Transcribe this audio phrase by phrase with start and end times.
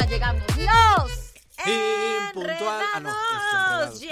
[0.00, 1.24] Ya llegamos los
[1.66, 2.82] Impuntual.
[2.94, 4.10] Ah, no, es Ya.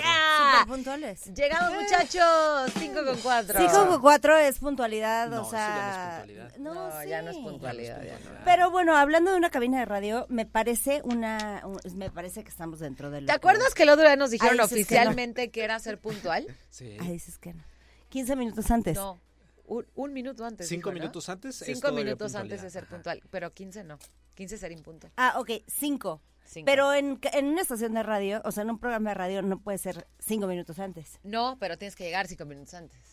[0.62, 1.24] Súper puntuales.
[1.34, 3.58] Llegamos muchachos, cinco con cuatro.
[3.60, 6.18] 5 con 4 es puntualidad, No, o eso ya no es sea.
[6.20, 6.56] puntualidad.
[6.58, 8.02] No, No, ya no es puntualidad.
[8.02, 8.44] ya no.
[8.44, 11.62] Pero bueno, hablando de una cabina de radio, me parece una.
[11.64, 13.26] un- me parece que estamos dentro del.
[13.26, 14.82] ¿Te acuerdas que el otro día nos dijeron dices que no.
[14.84, 16.46] oficialmente que era ser puntual?
[16.70, 16.96] Sí.
[17.00, 17.62] Ahí dices que no.
[18.08, 18.96] 15 minutos antes.
[18.96, 19.18] No,
[19.66, 20.68] un, un minuto antes.
[20.68, 21.00] Cinco dijo, ¿no?
[21.00, 22.94] minutos antes es Cinco minutos antes de ser Ajá.
[22.94, 23.98] puntual, pero 15 no.
[24.34, 25.12] 15 ser impuntual.
[25.16, 26.22] Ah, ok, 5.
[26.44, 26.66] Cinco.
[26.66, 29.60] Pero en, en una estación de radio, o sea, en un programa de radio, no
[29.60, 31.18] puede ser 5 minutos antes.
[31.22, 33.11] No, pero tienes que llegar cinco minutos antes.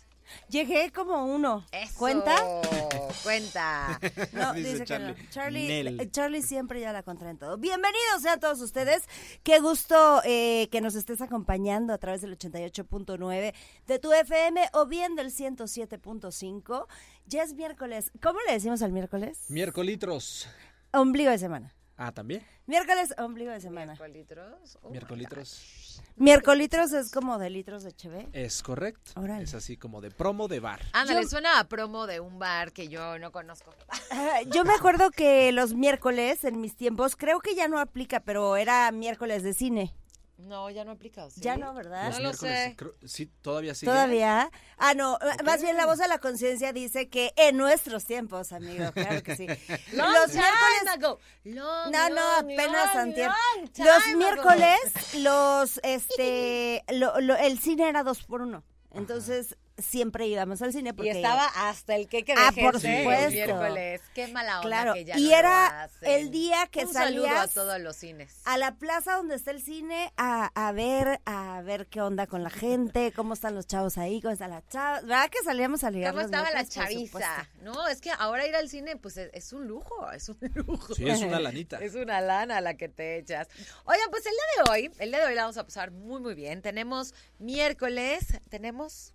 [0.50, 1.66] Llegué como uno.
[1.72, 1.98] Eso.
[1.98, 2.36] ¿Cuenta?
[3.24, 4.00] Cuenta.
[4.34, 5.08] No, Dice dice, que Charlie.
[5.14, 5.30] no.
[5.30, 7.58] Charlie, eh, Charlie siempre ya la contra en todo.
[7.58, 9.04] Bienvenidos sean todos ustedes.
[9.44, 13.54] Qué gusto eh, que nos estés acompañando a través del 88.9
[13.88, 16.86] de tu FM o bien del 107.5.
[17.26, 18.12] Ya es miércoles.
[18.22, 19.46] ¿Cómo le decimos al miércoles?
[19.50, 20.48] Miércolitros.
[20.92, 21.76] Ombligo de semana.
[22.02, 22.42] Ah, ¿también?
[22.66, 23.92] Miércoles, ombligo de semana.
[23.92, 24.78] ¿Miércolitros?
[24.82, 26.02] Oh, Miércolitros.
[26.16, 28.30] Miércolitros es como de litros de cheve.
[28.32, 29.12] Es correcto.
[29.20, 29.44] Órale.
[29.44, 30.80] Es así como de promo de bar.
[30.94, 33.72] Ándale, Yo- suena a promo de un bar que yo no conozco.
[34.12, 38.22] Ah, Yo me acuerdo que los miércoles en mis tiempos, creo que ya no aplica,
[38.22, 39.94] pero era miércoles de cine.
[40.40, 41.26] No, ya no aplica.
[41.26, 41.42] ¿o sí?
[41.42, 42.08] Ya no, ¿verdad?
[42.08, 42.74] Los No lo sé.
[42.78, 43.92] creo- sí, todavía sigue.
[43.92, 44.50] ¿Todavía?
[44.78, 48.92] Ah, no, más bien la voz de la conciencia dice que en nuestros tiempos, amigo,
[48.94, 49.46] claro que sí.
[49.94, 50.88] Long los time miércoles...
[50.96, 51.20] ago.
[51.44, 53.30] Long, No, no, long, apenas antier.
[53.78, 54.18] Los ago.
[54.18, 54.80] miércoles,
[55.16, 58.64] los, este, lo- lo- el cine era dos por uno.
[58.92, 61.12] Entonces, siempre íbamos al cine Y porque...
[61.12, 63.32] estaba hasta el que Ah, por supuesto.
[63.32, 64.02] miércoles.
[64.14, 67.48] Qué mala onda Claro, que ya y no era el día que Un saludo a
[67.48, 68.42] todos los cines.
[68.46, 72.44] a la plaza donde está el cine a, a ver a ver qué onda con
[72.44, 75.04] la gente, cómo están los chavos ahí, cómo están las chavas.
[75.04, 77.48] ¿Verdad que salíamos a ligar ¿Cómo estaba la chaviza?
[77.62, 80.94] No, es que ahora ir al cine, pues es, es un lujo, es un lujo.
[80.96, 81.78] Sí, es una lanita.
[81.78, 83.48] Es una lana la que te echas.
[83.86, 86.20] Oigan, pues el día de hoy, el día de hoy la vamos a pasar muy,
[86.22, 86.62] muy bien.
[86.62, 89.14] Tenemos miércoles, tenemos,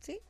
[0.00, 0.20] ¿sí?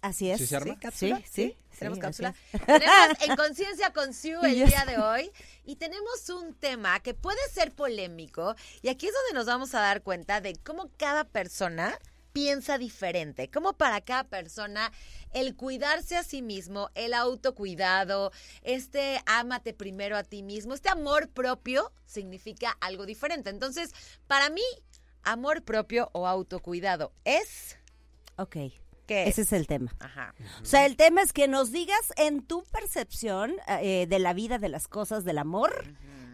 [0.00, 0.38] Así es.
[0.38, 0.74] ¿Sí se arma?
[0.74, 1.22] Sí, ¿Cápsula?
[1.30, 2.34] sí, Tenemos sí, cápsula.
[2.66, 5.30] Tenemos en Conciencia con Sue el día de hoy.
[5.64, 8.54] Y tenemos un tema que puede ser polémico.
[8.82, 11.98] Y aquí es donde nos vamos a dar cuenta de cómo cada persona
[12.32, 13.50] piensa diferente.
[13.50, 14.92] Cómo para cada persona
[15.32, 18.30] el cuidarse a sí mismo, el autocuidado,
[18.62, 23.50] este ámate primero a ti mismo, este amor propio significa algo diferente.
[23.50, 23.92] Entonces,
[24.26, 24.62] para mí,
[25.22, 27.78] amor propio o autocuidado es...
[28.36, 28.56] Ok,
[29.06, 29.52] ¿Qué ese es?
[29.52, 29.94] el tema.
[30.00, 30.34] Ajá.
[30.60, 34.58] O sea, el tema es que nos digas en tu percepción eh, de la vida,
[34.58, 35.84] de las cosas, del amor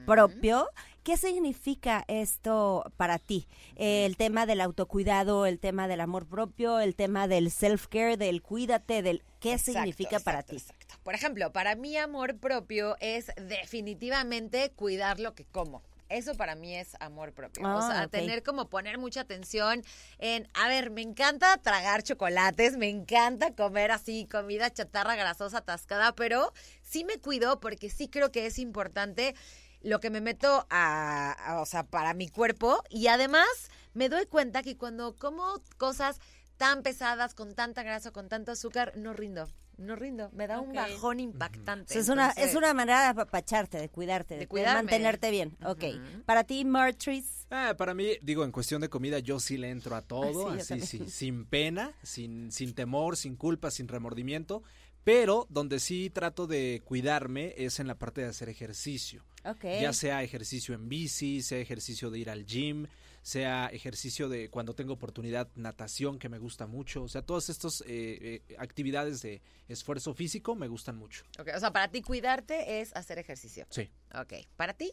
[0.06, 0.68] propio,
[1.04, 3.46] ¿qué significa esto para ti?
[3.76, 8.42] Eh, el tema del autocuidado, el tema del amor propio, el tema del self-care, del
[8.42, 10.56] cuídate, del qué Exacto, significa para ti.
[10.56, 10.96] exacto.
[11.02, 15.82] Por ejemplo, para mí amor propio es definitivamente cuidar lo que como.
[16.12, 17.64] Eso para mí es amor propio.
[17.64, 18.10] o Ah, sea, ok.
[18.12, 19.82] tener como poner mucha atención
[20.18, 26.14] en, a ver, me encanta tragar chocolates, me encanta comer así comida chatarra grasosa atascada,
[26.14, 26.52] pero
[26.82, 29.34] sí me cuido porque sí creo que es importante
[29.80, 33.46] lo que me meto a, a- o sea, para mi cuerpo y además
[33.94, 36.18] me doy cuenta que cuando como cosas
[36.58, 39.48] tan pesadas, con tanta grasa, con tanto azúcar, no rindo.
[39.78, 40.76] No rindo, me da un Ok.
[40.76, 41.84] bajón impactante.
[41.84, 44.82] O sea, es, una, es una manera de apapacharte, de cuidarte, De de, cuidarme.
[44.82, 45.56] mantenerte bien.
[45.64, 45.84] Ok.
[45.84, 46.22] Ujú.
[46.24, 47.46] Para ti, Martris.
[47.50, 50.60] Ah, para mí, digo, en cuestión de comida, yo sí le entro a todo, Ah,
[50.60, 54.62] sí, así, sí, sin pena, sin, sin temor, sin culpa, sin remordimiento.
[55.04, 59.24] Pero donde sí trato de cuidarme es en la parte de hacer ejercicio.
[59.44, 59.64] Ok.
[59.80, 62.86] Ya sea ejercicio en bici, sea ejercicio de ir al gym,
[63.22, 67.04] sea ejercicio de cuando tengo oportunidad, natación, que me gusta mucho.
[67.04, 71.24] O sea, todas estas eh, eh, actividades de esfuerzo físico me gustan mucho.
[71.38, 73.66] ok, o sea, para ti cuidarte es hacer ejercicio.
[73.70, 73.88] Sí.
[74.14, 74.92] Ok, para ti,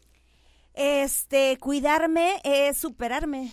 [0.73, 3.51] Este, cuidarme es superarme.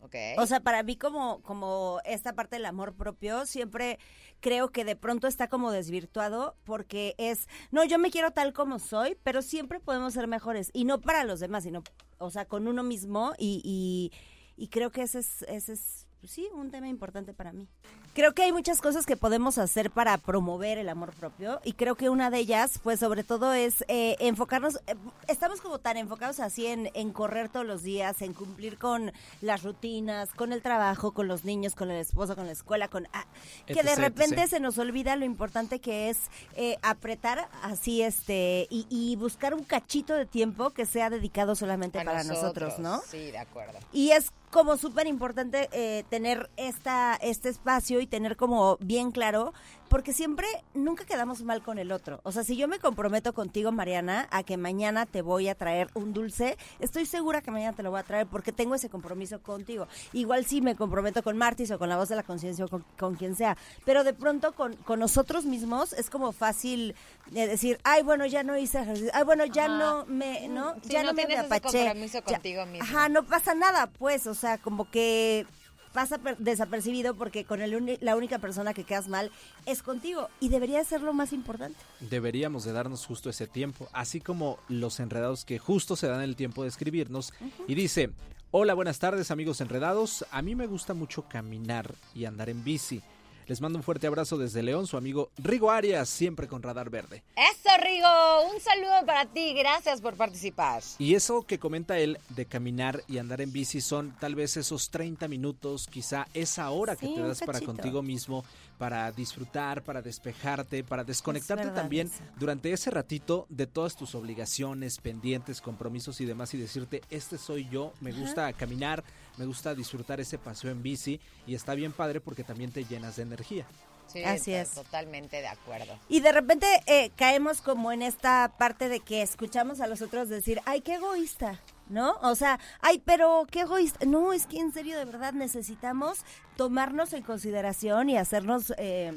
[0.00, 0.14] ok.
[0.38, 3.98] O sea, para mí como, como esta parte del amor propio, siempre
[4.44, 8.78] creo que de pronto está como desvirtuado porque es, no, yo me quiero tal como
[8.78, 10.68] soy, pero siempre podemos ser mejores.
[10.74, 11.82] Y no para los demás, sino,
[12.18, 14.12] o sea, con uno mismo y,
[14.54, 17.68] y, creo que ese es, ese es pues sí, un tema importante para mí.
[18.14, 21.96] Creo que hay muchas cosas que podemos hacer para promover el amor propio y creo
[21.96, 24.94] que una de ellas, pues sobre todo es eh, enfocarnos, eh,
[25.28, 29.12] estamos como tan enfocados así en, en correr todos los días, en cumplir con
[29.42, 33.06] las rutinas, con el trabajo, con los niños, con el esposo, con la escuela, con
[33.12, 33.26] ah,
[33.66, 34.48] que de repente etc.
[34.48, 36.16] se nos olvida lo importante que es
[36.56, 42.00] eh, apretar así este y, y buscar un cachito de tiempo que sea dedicado solamente
[42.00, 43.02] A para nosotros, ¿no?
[43.10, 43.78] Sí, de acuerdo.
[43.92, 49.52] Y es como súper importante eh, tener esta, este espacio y tener como bien claro,
[49.88, 52.20] porque siempre, nunca quedamos mal con el otro.
[52.24, 55.88] O sea, si yo me comprometo contigo, Mariana, a que mañana te voy a traer
[55.94, 59.40] un dulce, estoy segura que mañana te lo voy a traer porque tengo ese compromiso
[59.40, 59.86] contigo.
[60.12, 62.84] Igual si me comprometo con Martis o con la voz de la conciencia o con,
[62.98, 66.94] con quien sea, pero de pronto con, con nosotros mismos es como fácil
[67.34, 69.78] eh, decir, ay, bueno, ya no hice ejercicio, ay, bueno, ya Ajá.
[69.78, 70.74] no me, ¿no?
[70.82, 71.60] Sí, ya no no, me apaché.
[71.84, 72.84] compromiso Ya- contigo mismo.
[72.84, 75.46] Ajá, no pasa nada, pues, o sea, como que
[75.94, 79.30] pasa per- desapercibido porque con el la única persona que quedas mal
[79.64, 81.78] es contigo y debería ser lo más importante.
[82.00, 86.36] Deberíamos de darnos justo ese tiempo, así como los enredados que justo se dan el
[86.36, 87.32] tiempo de escribirnos.
[87.68, 88.10] Y dice,
[88.50, 93.00] hola, buenas tardes amigos enredados, a mí me gusta mucho caminar y andar en bici.
[93.46, 97.22] Les mando un fuerte abrazo desde León, su amigo Rigo Arias, siempre con Radar Verde.
[97.36, 100.82] Eso, Rigo, un saludo para ti, gracias por participar.
[100.98, 104.90] Y eso que comenta él de caminar y andar en bici son tal vez esos
[104.90, 108.44] 30 minutos, quizá esa hora que te das para contigo mismo,
[108.78, 112.22] para disfrutar, para despejarte, para desconectarte verdad también eso.
[112.38, 117.68] durante ese ratito de todas tus obligaciones, pendientes, compromisos y demás y decirte, este soy
[117.68, 119.04] yo, me gusta caminar,
[119.36, 123.16] me gusta disfrutar ese paseo en bici y está bien padre porque también te llenas
[123.16, 123.66] de energía.
[124.06, 124.70] Sí, Así es.
[124.70, 125.98] Totalmente de acuerdo.
[126.08, 130.28] Y de repente eh, caemos como en esta parte de que escuchamos a los otros
[130.28, 132.16] decir, ay, qué egoísta, ¿no?
[132.22, 134.04] O sea, ay, pero qué egoísta.
[134.06, 136.20] No, es que en serio, de verdad, necesitamos
[136.56, 138.72] tomarnos en consideración y hacernos...
[138.78, 139.12] eh,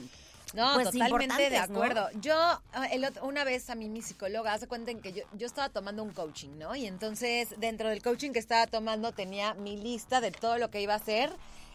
[0.53, 2.09] No, pues, totalmente de acuerdo.
[2.21, 2.33] Yo,
[2.73, 5.45] ah, el otro- una vez a mí mi psicóloga hace cuenta en que yo, yo
[5.47, 6.75] estaba tomando un coaching, ¿no?
[6.75, 10.81] Y entonces, dentro del coaching que estaba tomando, tenía mi lista de todo lo que
[10.81, 11.31] iba a hacer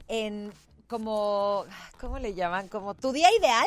[0.08, 0.52] en
[0.92, 1.64] como,
[1.98, 2.68] ¿cómo le llaman?
[2.68, 3.66] Como tu día ideal,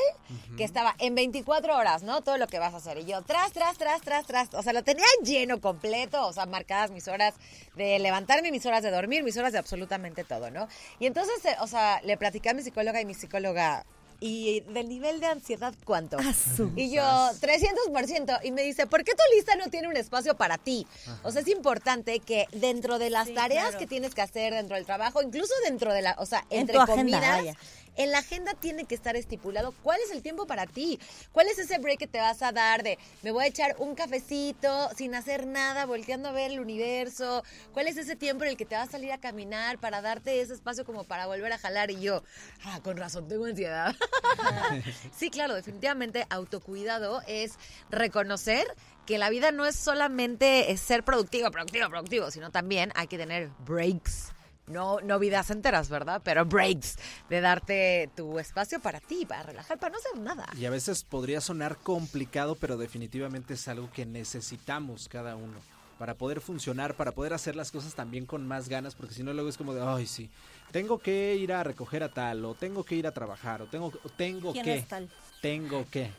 [0.57, 2.21] que estaba en 24 horas, ¿no?
[2.21, 2.99] Todo lo que vas a hacer.
[2.99, 4.53] Y yo, tras, tras, tras, tras, tras.
[4.53, 7.33] O sea, lo tenía lleno completo, o sea, marcadas mis horas
[7.75, 10.67] de levantarme, mis horas de dormir, mis horas de absolutamente todo, ¿no?
[10.99, 13.87] Y entonces, eh, o sea, le platicé a mi psicóloga y mi psicóloga,
[14.19, 16.17] ¿y del nivel de ansiedad cuánto?
[16.17, 16.71] Asu.
[16.75, 18.39] Y yo, 300%.
[18.43, 20.85] Y me dice, ¿por qué tu lista no tiene un espacio para ti?
[21.23, 23.79] O sea, es importante que dentro de las Sí, tareas claro.
[23.79, 26.77] que tienes que hacer dentro del trabajo, incluso dentro de la, o sea, En entre
[26.85, 27.43] comidas.
[27.95, 30.99] En la agenda tiene que estar estipulado cuál es el tiempo para ti.
[31.31, 33.95] ¿Cuál es ese break que te vas a dar de me voy a echar un
[33.95, 37.43] cafecito sin hacer nada, volteando a ver el universo?
[37.73, 40.41] ¿Cuál es ese tiempo en el que te vas a salir a caminar para darte
[40.41, 41.91] ese espacio como para volver a jalar?
[41.91, 42.23] Y yo,
[42.65, 43.95] ah, con razón, tengo ansiedad.
[45.15, 47.53] sí, claro, definitivamente autocuidado es
[47.89, 48.67] reconocer
[49.05, 53.17] que la vida no es solamente eh, ser productivo, productivo, productivo, sino también hay que
[53.17, 54.34] tener breaks.
[54.67, 56.21] No, no vidas enteras, ¿verdad?
[56.23, 56.95] Pero breaks,
[57.29, 60.45] de darte tu espacio para ti, para relajar, para no hacer nada.
[60.57, 65.59] Y a veces podría sonar complicado, pero definitivamente es algo que necesitamos cada uno
[65.99, 69.33] para poder funcionar, para poder hacer las cosas también con más ganas, porque si no
[69.33, 70.29] luego es como de, ay, sí,
[70.71, 73.87] tengo que ir a recoger a tal, o tengo que ir a trabajar, o tengo,
[74.03, 75.09] o tengo ¿Quién que, es tal?
[75.41, 76.11] tengo que.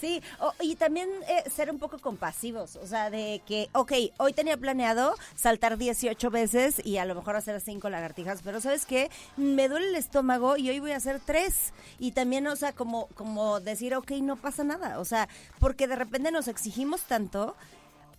[0.00, 0.22] Sí,
[0.60, 5.16] y también eh, ser un poco compasivos, o sea, de que, ok, hoy tenía planeado
[5.34, 9.10] saltar 18 veces y a lo mejor hacer 5 lagartijas, pero ¿sabes qué?
[9.36, 11.72] Me duele el estómago y hoy voy a hacer 3.
[11.98, 15.96] Y también, o sea, como, como decir, ok, no pasa nada, o sea, porque de
[15.96, 17.56] repente nos exigimos tanto.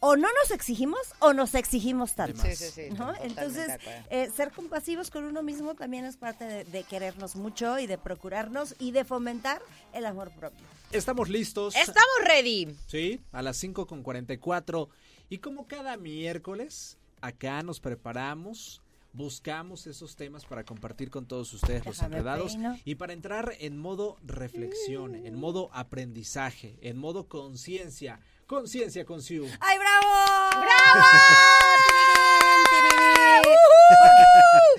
[0.02, 2.42] O no nos exigimos o nos exigimos tanto.
[2.42, 2.82] Sí, sí, sí.
[3.22, 3.80] Entonces,
[4.10, 7.98] eh, ser compasivos con uno mismo también es parte de, de querernos mucho y de
[7.98, 9.62] procurarnos y de fomentar
[9.94, 10.66] el amor propio.
[10.92, 11.76] Estamos listos.
[11.76, 12.76] Estamos ready.
[12.88, 14.90] Sí, a las 5 con 44.
[15.30, 18.82] Y como cada miércoles, acá nos preparamos,
[19.14, 22.78] buscamos esos temas para compartir con todos ustedes los enredados peino.
[22.86, 28.20] y para entrar en modo reflexión, en modo aprendizaje, en modo conciencia.
[28.50, 29.46] Conciencia con Siu.
[29.60, 30.50] ¡Ay, bravo!
[30.60, 31.08] ¡Bravo!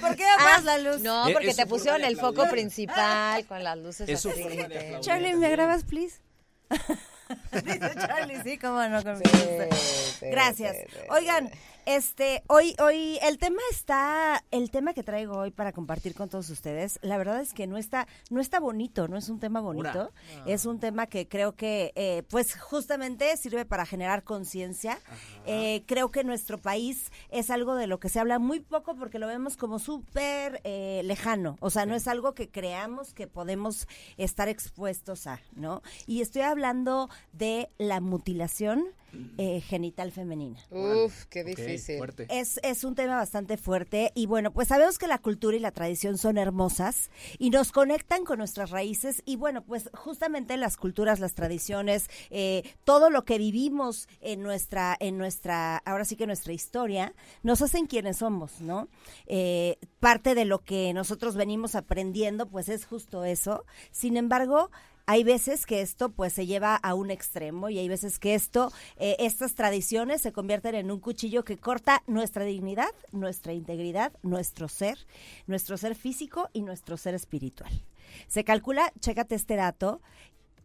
[0.01, 1.01] ¿Por qué apagas Ah, la luz?
[1.03, 4.45] No, Eh, porque te pusieron el foco principal con las luces Es su así.
[5.03, 6.17] Charlie, ¿me grabas, please?
[7.53, 9.05] Dice Charlie, sí, cómo no.
[9.05, 9.77] con Sí, mucho gusto.
[10.19, 10.77] sí, Gracias.
[10.77, 11.53] sí, sí, Oigan.
[11.87, 16.51] Este, hoy, hoy, el tema está, el tema que traigo hoy para compartir con todos
[16.51, 20.13] ustedes, la verdad es que no está, no está bonito, no es un tema bonito,
[20.47, 24.99] es un tema que creo que, eh, pues, justamente sirve para generar conciencia.
[25.47, 29.19] Eh, creo que nuestro país es algo de lo que se habla muy poco porque
[29.19, 33.89] lo vemos como súper eh, lejano, o sea, no es algo que creamos que podemos
[34.17, 35.83] estar expuestos a, ¿no?
[36.07, 38.85] Y estoy hablando de la mutilación
[39.39, 40.59] eh, genital femenina.
[40.71, 41.99] Uf, qué difícil.
[41.99, 42.27] fuerte.
[42.31, 45.71] Es, es un tema bastante fuerte y bueno, pues sabemos que la cultura y la
[45.71, 51.21] tradición son hermosas y nos conectan con nuestras raíces y bueno, pues justamente las culturas,
[51.21, 56.53] las tradiciones, eh, todo lo que vivimos en nuestra, en nuestra, ahora sí que nuestra
[56.53, 58.89] historia, nos hacen quienes somos, ¿no?
[59.27, 63.65] Eh, parte de lo que nosotros venimos aprendiendo, pues es justo eso.
[63.91, 64.71] Sin embargo,
[65.11, 68.71] hay veces que esto pues se lleva a un extremo y hay veces que esto,
[68.97, 74.69] eh, estas tradiciones se convierten en un cuchillo que corta nuestra dignidad, nuestra integridad, nuestro
[74.69, 74.99] ser,
[75.49, 77.73] nuestro ser físico y nuestro ser espiritual.
[78.29, 80.01] Se calcula, chécate este dato,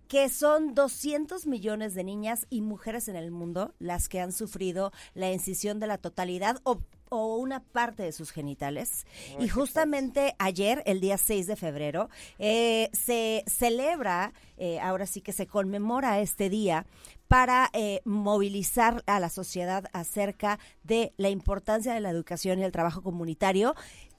[0.07, 4.91] que son 200 millones de niñas y mujeres en el mundo las que han sufrido
[5.15, 9.05] la incisión de la totalidad o, o una parte de sus genitales.
[9.39, 12.09] y justamente ayer, el día 6 de febrero,
[12.39, 16.85] eh, se celebra, eh, ahora sí que se conmemora este día
[17.27, 22.71] para eh, movilizar a la sociedad acerca de la importancia de la educación y el
[22.71, 23.75] trabajo comunitario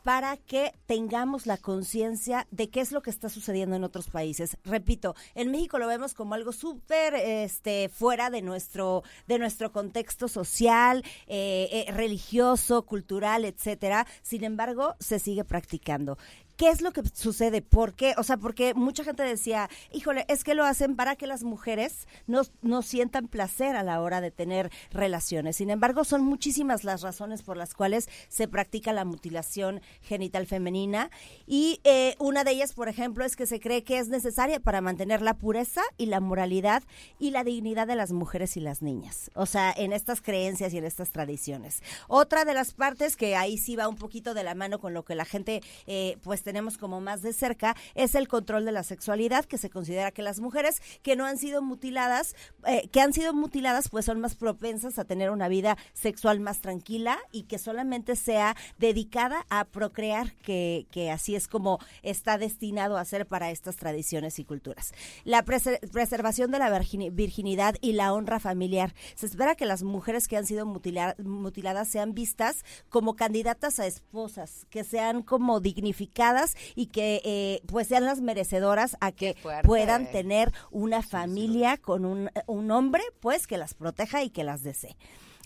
[0.07, 4.57] para que tengamos la conciencia de qué es lo que está sucediendo en otros países.
[4.63, 10.29] Repito, en México lo vemos como algo súper este, fuera de nuestro, de nuestro contexto
[10.29, 14.07] social, eh, eh, religioso, cultural, etcétera.
[14.23, 16.19] Sin embargo, se sigue practicando.
[16.57, 17.61] ¿Qué es lo que sucede?
[17.61, 18.15] ¿Por qué?
[18.17, 22.09] O sea, porque mucha gente decía, híjole, es que lo hacen para que las mujeres
[22.27, 25.57] no, no sientan placer a la hora de tener relaciones.
[25.57, 31.11] Sin embargo, son muchísimas las razones por las cuales se practica la mutilación genital femenina.
[31.47, 34.81] Y eh, una de ellas, por ejemplo, es que se cree que es necesaria para
[34.81, 36.83] mantener la pureza y la moralidad
[37.19, 39.31] y la dignidad de las mujeres y las niñas.
[39.35, 41.83] O sea, en estas creencias y en estas tradiciones.
[42.09, 45.05] Otra de las partes que ahí sí va un poquito de la mano con lo
[45.05, 48.85] que la gente, eh, pues, tenemos como más de cerca es el control de la
[48.85, 52.37] sexualidad, que se considera que las mujeres que no han sido mutiladas,
[52.69, 56.61] eh, que han sido mutiladas, pues son más propensas a tener una vida sexual más
[56.61, 62.97] tranquila y que solamente sea dedicada a procrear, que, que así es como está destinado
[62.97, 64.93] a ser para estas tradiciones y culturas.
[65.25, 68.95] La preser- preservación de la virgini- virginidad y la honra familiar.
[69.17, 73.87] Se espera que las mujeres que han sido mutila- mutiladas sean vistas como candidatas a
[73.88, 76.36] esposas, que sean como dignificadas
[76.75, 79.66] y que eh, pues sean las merecedoras a que fuerte.
[79.66, 84.62] puedan tener una familia con un, un hombre pues que las proteja y que las
[84.62, 84.97] desee.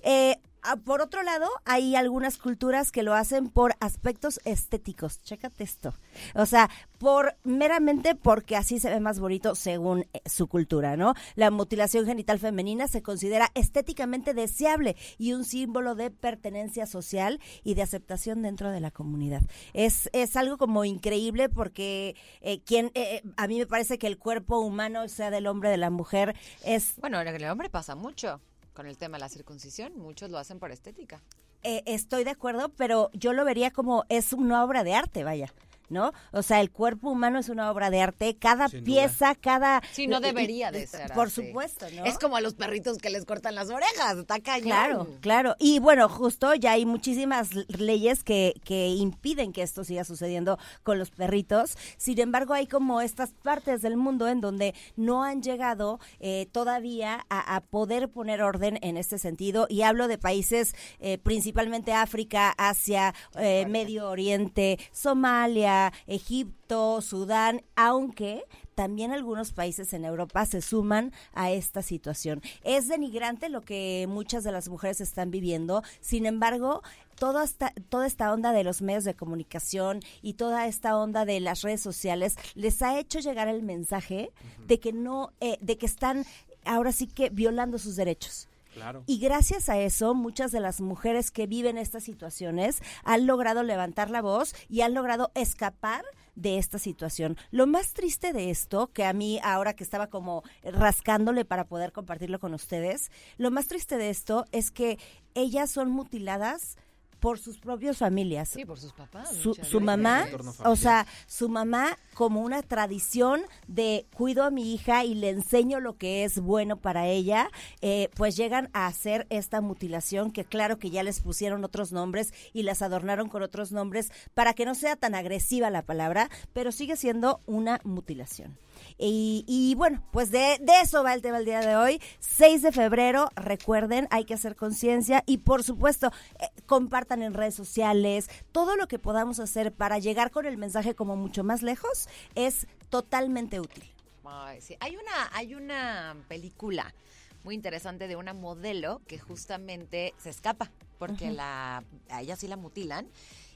[0.02, 0.38] Eh,
[0.84, 5.22] por otro lado, hay algunas culturas que lo hacen por aspectos estéticos.
[5.22, 5.94] Chécate esto.
[6.34, 11.14] O sea, por meramente porque así se ve más bonito según eh, su cultura, ¿no?
[11.34, 17.74] La mutilación genital femenina se considera estéticamente deseable y un símbolo de pertenencia social y
[17.74, 19.42] de aceptación dentro de la comunidad.
[19.72, 24.18] Es, es algo como increíble porque eh, quien, eh, a mí me parece que el
[24.18, 27.94] cuerpo humano, sea del hombre o de la mujer, es Bueno, en el hombre pasa
[27.94, 28.40] mucho
[28.74, 29.92] con el tema de la circuncisión.
[29.98, 31.22] Muchos lo hacen por estética.
[31.62, 35.52] eh, estoy de acuerdo, pero yo lo vería como es una obra de arte, vaya.
[35.90, 36.12] ¿No?
[36.32, 38.86] O sea, el cuerpo humano es una obra de arte, cada Sin duda.
[38.86, 39.82] pieza, cada...
[39.92, 41.44] Sí, no debería de ser Por así.
[41.48, 42.04] supuesto, ¿no?
[42.04, 44.16] Es como a los perritos que les cortan las orejas.
[44.16, 44.68] Está cañón.
[44.68, 45.56] Claro, claro.
[45.58, 50.96] Y bueno, justo ya hay muchísimas leyes que, que impiden que esto siga sucediendo con
[50.98, 51.76] los perritos.
[51.96, 57.26] Sin embargo, hay como estas partes del mundo en donde no han llegado eh, todavía
[57.30, 59.66] a, a poder poner orden en este sentido.
[59.68, 68.44] Y hablo de países eh, principalmente África, Asia, eh, Medio Oriente, Somalia, Egipto, Sudán, aunque
[68.74, 72.40] también algunos países en Europa se suman a esta situación.
[72.62, 76.82] Es denigrante lo que muchas de las mujeres están viviendo, sin embargo,
[77.18, 81.40] toda esta, toda esta onda de los medios de comunicación y toda esta onda de
[81.40, 84.32] las redes sociales les ha hecho llegar el mensaje
[84.66, 86.24] de que no, eh, de que están
[86.64, 88.49] ahora sí que violando sus derechos.
[88.72, 89.04] Claro.
[89.06, 94.10] Y gracias a eso, muchas de las mujeres que viven estas situaciones han logrado levantar
[94.10, 97.36] la voz y han logrado escapar de esta situación.
[97.50, 101.92] Lo más triste de esto, que a mí ahora que estaba como rascándole para poder
[101.92, 104.98] compartirlo con ustedes, lo más triste de esto es que
[105.34, 106.76] ellas son mutiladas
[107.20, 108.48] por sus propias familias.
[108.48, 109.30] Sí, por sus papás.
[109.36, 110.26] Su, mamá,
[110.64, 115.80] o sea, su mamá como una tradición de cuido a mi hija y le enseño
[115.80, 117.50] lo que es bueno para ella,
[117.80, 122.32] eh, pues llegan a hacer esta mutilación que claro que ya les pusieron otros nombres
[122.52, 126.72] y las adornaron con otros nombres para que no sea tan agresiva la palabra, pero
[126.72, 128.58] sigue siendo una mutilación.
[129.02, 132.02] Y, y bueno, pues de, de eso va el tema el día de hoy.
[132.18, 137.54] 6 de febrero, recuerden, hay que hacer conciencia y por supuesto, eh, compartan en redes
[137.54, 138.28] sociales.
[138.52, 142.66] Todo lo que podamos hacer para llegar con el mensaje como mucho más lejos es
[142.90, 143.84] totalmente útil.
[144.24, 144.76] Ay, sí.
[144.80, 146.94] Hay una, hay una película
[147.42, 152.56] muy interesante de una modelo que justamente se escapa porque la, a ella sí la
[152.56, 153.08] mutilan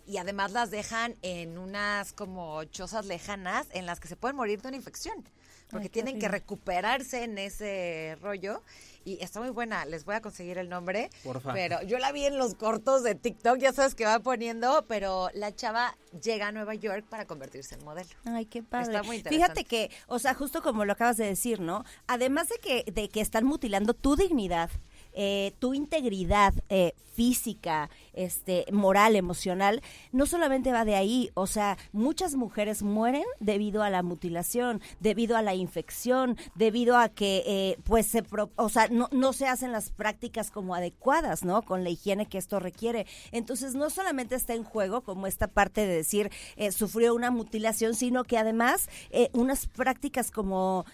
[0.07, 4.63] y además las dejan en unas como chozas lejanas en las que se pueden morir
[4.63, 5.23] de una infección
[5.71, 8.63] porque Ay, tienen que recuperarse en ese rollo
[9.05, 11.53] y está muy buena, les voy a conseguir el nombre, Porfa.
[11.53, 15.29] pero yo la vi en los cortos de TikTok, ya sabes que va poniendo, pero
[15.35, 18.09] la chava llega a Nueva York para convertirse en modelo.
[18.25, 18.95] Ay, qué padre.
[18.95, 19.63] Está muy interesante.
[19.63, 21.85] Fíjate que, o sea, justo como lo acabas de decir, ¿no?
[22.07, 24.71] Además de que, de que están mutilando tu dignidad,
[25.15, 31.79] eh, tu integridad eh, física, este, moral, emocional, no solamente va de ahí, o sea,
[31.93, 37.79] muchas mujeres mueren debido a la mutilación, debido a la infección, debido a que, eh,
[37.85, 41.63] pues, se, pro- o sea, no, no se hacen las prácticas como adecuadas, ¿no?
[41.63, 43.07] Con la higiene que esto requiere.
[43.31, 47.95] Entonces, no solamente está en juego como esta parte de decir eh, sufrió una mutilación,
[47.95, 48.89] sino que además
[49.33, 50.85] unas prácticas como...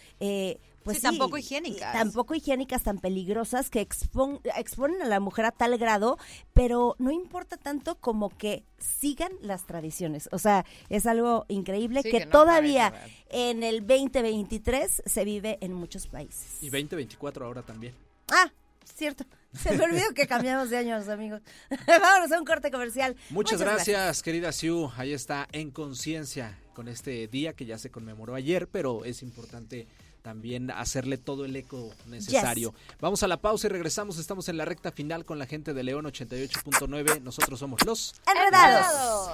[0.92, 1.92] pues Sí, tampoco higiénicas.
[1.92, 6.18] Tampoco higiénicas tan peligrosas que expon- exponen a la mujer a tal grado,
[6.54, 10.28] pero no importa tanto como que sigan las tradiciones.
[10.32, 12.92] O sea, es algo increíble Sí, que, que no todavía
[13.30, 16.62] en el 2023 se vive en muchos países.
[16.62, 17.94] Y 2024 ahora también.
[18.30, 18.50] Ah,
[18.94, 19.24] cierto.
[19.52, 21.40] Se me olvidó que cambiamos de años, amigos.
[21.86, 23.16] Vámonos a un corte comercial.
[23.30, 24.90] Muchas, gracias, querida Siu.
[24.96, 29.88] Ahí está, en conciencia, con este día que ya se conmemoró ayer, pero es importante
[30.22, 32.74] también hacerle todo el eco necesario.
[33.00, 34.18] Vamos a la pausa y regresamos.
[34.18, 37.22] Estamos en la recta final con la gente de León 88.9.
[37.22, 38.14] Nosotros somos los...
[38.26, 39.30] Enredados.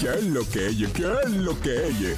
[0.00, 0.88] ¿Qué es lo que ella?
[0.92, 2.16] ¿Qué es lo que ella?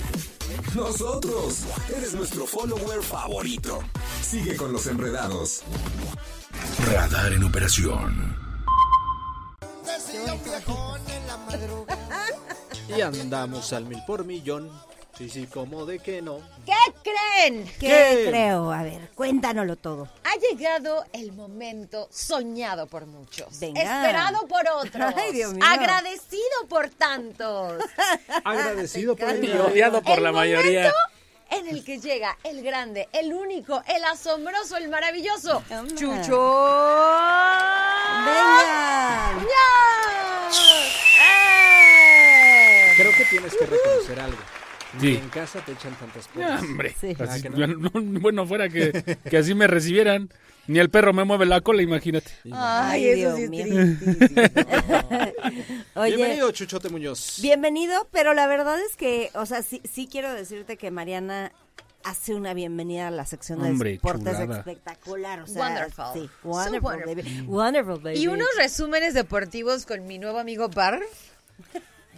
[0.74, 1.64] Nosotros.
[1.96, 3.82] Eres nuestro follower favorito.
[4.20, 5.62] Sigue con los enredados.
[6.86, 8.47] Radar en operación.
[12.88, 14.70] Y andamos al mil por millón.
[15.16, 16.38] Sí, sí, como de que no.
[16.64, 17.64] ¿Qué creen?
[17.80, 18.26] ¿Qué, ¿Qué?
[18.28, 18.70] creo?
[18.70, 20.08] A ver, cuéntanoslo todo.
[20.22, 23.80] Ha llegado el momento soñado por muchos, Venga.
[23.82, 25.64] esperado por otros, Ay, Dios mío.
[25.66, 27.82] agradecido por tantos,
[28.44, 30.92] Agradecido por el Y odiado por El la mayoría.
[31.50, 35.62] En el que llega el grande, el único, el asombroso, el maravilloso.
[35.94, 36.38] Chucho.
[38.24, 39.40] ¡Venga!
[41.22, 42.92] ¡Eh!
[42.96, 44.57] Creo que tienes que reconocer algo.
[45.00, 45.16] Sí.
[45.16, 46.62] en casa te echan tantas cosas.
[46.62, 47.08] hombre, Sí.
[47.18, 47.66] así- Ah, que no.
[47.66, 50.30] no- bueno, fuera que, que así me recibieran.
[50.66, 52.30] Ni el perro me mueve la cola, imagínate.
[52.52, 53.64] Ay, Ay, eso Dios sí es mío.
[55.94, 57.38] Oye, Bienvenido, Chuchote Muñoz.
[57.40, 61.52] bienvenido, pero la verdad es que, o sea, sí, sí quiero decirte que Mariana
[62.04, 64.58] hace una bienvenida a la sección de deportes chulada.
[64.58, 65.40] espectacular.
[65.40, 66.04] O sea, Wonderful.
[66.14, 67.16] Sí, So wonderful, wonderful.
[67.24, 67.42] baby.
[67.46, 68.18] Wonderful, baby.
[68.18, 71.00] Y unos resúmenes deportivos con mi nuevo amigo Bar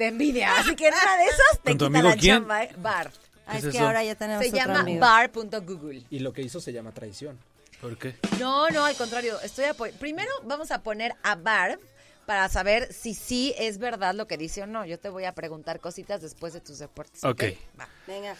[0.01, 0.57] de envidia.
[0.59, 2.37] Así que en una de esas te ¿Con tu quita amigo la quién?
[2.37, 2.75] chamba, ¿eh?
[2.79, 3.13] Bar.
[3.47, 3.87] Ah, es ¿Qué es que eso?
[3.87, 5.01] ahora ya tenemos Se otro llama amigo.
[5.01, 6.03] bar.google.
[6.11, 7.39] Y lo que hizo se llama traición.
[7.81, 8.15] ¿Por qué?
[8.39, 9.41] No, no, al contrario.
[9.43, 9.65] Estoy
[9.99, 11.79] Primero vamos a poner a Bar
[12.27, 14.85] para saber si sí es verdad lo que dice o no.
[14.85, 17.25] Yo te voy a preguntar cositas después de tus deportes.
[17.25, 17.43] Ok.
[17.79, 17.89] Va.
[18.07, 18.37] Venga.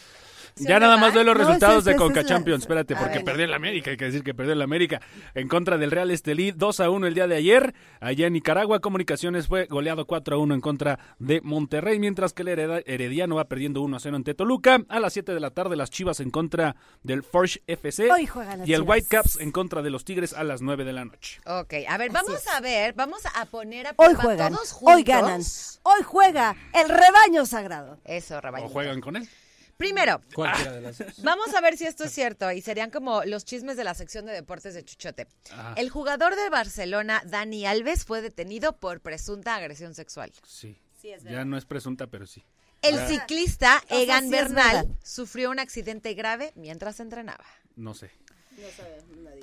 [0.55, 2.63] ¿Sí Ya o nada más veo los No, resultados de es Conca la- Champions.
[2.63, 3.23] Espérate, porque ver.
[3.25, 3.91] perdió el América.
[3.91, 5.01] Hay que decir que perdió el América
[5.33, 7.73] en contra del Real Estelí 2 a 1 el día de ayer.
[7.99, 12.41] Allá en Nicaragua, Comunicaciones fue goleado 4 a 1 en contra de Monterrey, mientras que
[12.43, 14.81] el Hereda- Herediano va perdiendo 1 a 0 ante Toluca.
[14.89, 18.11] A las 7 de la tarde, las Chivas en contra del Forge FC.
[18.11, 18.81] Hoy juegan las y el.
[18.81, 21.39] Whitecaps en contra de los Tigres a las 9 de la noche.
[21.45, 24.95] Ok, a ver, vamos a ver, vamos a poner a Hoy juegan, todos juntos.
[24.95, 25.41] hoy ganan,
[25.83, 27.97] hoy juega el rebaño sagrado.
[28.05, 28.71] Eso, ¿O Rabañito.
[28.73, 29.27] juegan con él?
[29.77, 31.21] Primero, Cualquiera de las dos.
[31.23, 34.25] Vamos a ver si esto es cierto y serían como los chismes de la sección
[34.25, 35.27] de deportes de Chuchote.
[35.51, 35.73] Ajá.
[35.77, 40.31] El jugador de Barcelona, Dani Alves, fue detenido por presunta agresión sexual.
[40.45, 40.77] Sí.
[41.23, 42.43] Ya no es presunta, pero sí.
[42.83, 43.07] El Ah.
[43.07, 47.45] ciclista sea, Egan sí Bernal sufrió un accidente grave mientras entrenaba.
[47.75, 48.11] No sé.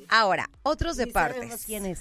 [0.08, 1.66] Ahora, otros Ni sabemos deportes.
[1.66, 2.00] quién es.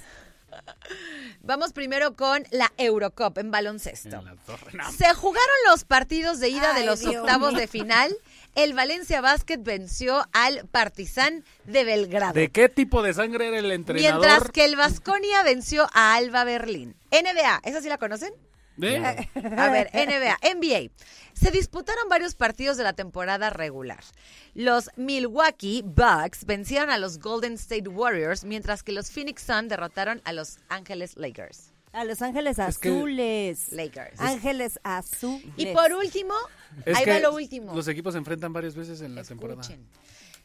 [1.40, 4.16] Vamos primero con la Eurocup en baloncesto.
[4.16, 4.72] En la torre.
[4.74, 7.60] No, Se jugaron los partidos de ida de los Dios octavos mío.
[7.60, 8.16] de final
[8.54, 12.32] el Valencia Basket venció al Partizan de Belgrado.
[12.32, 14.20] ¿De qué tipo de sangre era el entrenador?
[14.20, 16.96] Mientras que el Vasconia venció a Alba Berlín.
[17.12, 18.32] NBA, ¿esa sí la conocen?
[18.80, 19.28] ¿Eh?
[19.56, 20.90] A ver, NBA, NBA.
[21.32, 24.02] Se disputaron varios partidos de la temporada regular.
[24.54, 30.20] Los Milwaukee Bucks vencieron a los Golden State Warriors, mientras que los Phoenix Suns derrotaron
[30.24, 31.72] a los Ángeles Lakers.
[31.92, 33.72] A Los Ángeles que- Azules.
[33.72, 34.20] Lakers.
[34.20, 35.42] Ángeles Azules.
[35.56, 36.34] Y por último,
[36.84, 37.74] Es ahí va lo último.
[37.74, 39.62] Los equipos se enfrentan varias veces en la temporada.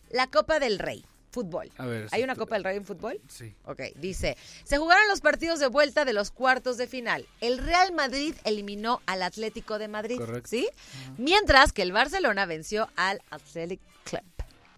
[0.10, 1.70] La Copa del Rey, fútbol.
[1.78, 3.20] A ver, ¿Hay una tú- Copa del Rey en fútbol?
[3.28, 3.54] Sí.
[3.66, 7.28] Ok, dice, se jugaron los partidos de vuelta de los cuartos de final.
[7.42, 10.50] El Real Madrid eliminó al Atlético de Madrid, Correcto.
[10.50, 10.70] ¿sí?
[11.18, 14.22] Mientras que el Barcelona venció al Athletic Club.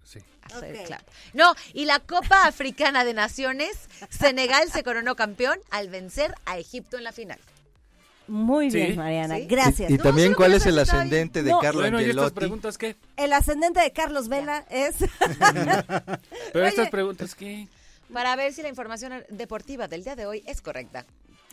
[0.03, 0.19] Sí.
[0.47, 0.99] Club.
[1.33, 3.71] No, y la Copa Africana de Naciones,
[4.09, 7.39] Senegal se coronó campeón al vencer a Egipto en la final.
[8.27, 8.77] Muy Sí.
[8.77, 9.35] bien, Mariana.
[9.37, 9.45] Sí.
[9.47, 9.89] Gracias.
[9.89, 11.59] Y, y No, también cuál es el ascendente de No.
[11.59, 12.95] Carlo Bueno, ¿y estas preguntas qué?
[13.17, 14.95] El ascendente de Carlos Vela es...
[16.53, 16.67] Pero Oye.
[16.67, 17.67] estas preguntas qué?
[18.11, 21.05] Para ver si la información deportiva del día de hoy es correcta.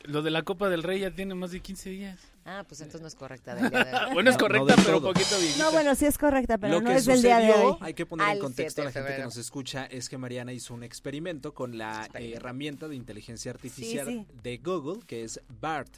[0.04, 2.18] Lo de la Copa del Rey ya tiene más de 15 días.
[2.44, 4.00] Ah, pues entonces no es correcta del día de hoy.
[4.14, 5.12] Bueno, es No, no correcta, pero un todo.
[5.12, 5.64] poquito viejita.
[5.64, 7.76] No, bueno, sí es correcta, pero Lo no que es del día de sucedió, hoy.
[7.82, 10.18] hay que poner Al en contexto a 7 la gente que nos escucha, es que
[10.18, 14.26] Mariana hizo un experimento con la eh, herramienta de inteligencia artificial sí.
[14.42, 15.88] de Google, que es BART.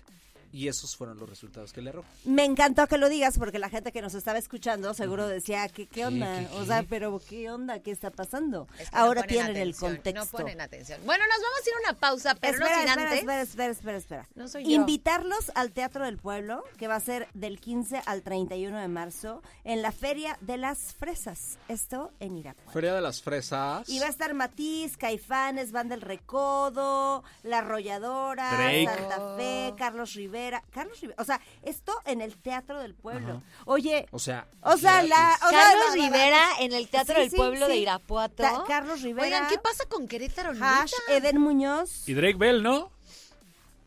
[0.54, 2.06] Y esos fueron los resultados que le arrojó.
[2.22, 5.88] Me encantó que lo digas porque la gente que nos estaba escuchando seguro decía, ¿qué,
[5.88, 6.48] qué onda?
[6.48, 7.80] qué, O sea, pero ¿qué onda?
[7.80, 8.68] ¿Qué está pasando?
[8.78, 10.24] Es que no Ahora tienen el contexto.
[10.24, 11.00] No ponen atención.
[11.04, 13.18] Bueno, nos vamos a ir a una pausa, pero espera, no sin espera, antes.
[13.18, 14.28] espera, espera, espera, espera.
[14.36, 14.70] No soy yo.
[14.70, 19.42] Invitarlos al Teatro del Pueblo, que va a ser del 15 al 31 de marzo,
[19.64, 21.58] en la Feria de las Fresas.
[21.66, 22.70] Esto en Irapuato.
[22.70, 23.88] Feria de las Fresas.
[23.88, 28.86] Y va a estar Matiz, Caifanes, Van del Recodo, La Arrolladora, Drake.
[28.86, 30.43] Santa Fe, Carlos Rivera.
[30.70, 31.20] Carlos Rivera.
[31.22, 33.42] O sea, esto en el Teatro del Pueblo.
[33.64, 35.36] Oye, O sea, o sea, la.
[35.46, 37.76] o sea, Carlos la- la- Rivera en el Teatro Sí, del sí, Pueblo de.
[37.76, 38.42] Irapuato.
[38.42, 39.24] Ta- Carlos Rivera.
[39.26, 40.52] Oigan, ¿qué pasa con Querétaro?
[40.60, 40.92] Hash?
[41.08, 42.90] Eden Muñoz, Y Drake Bell, ¿no?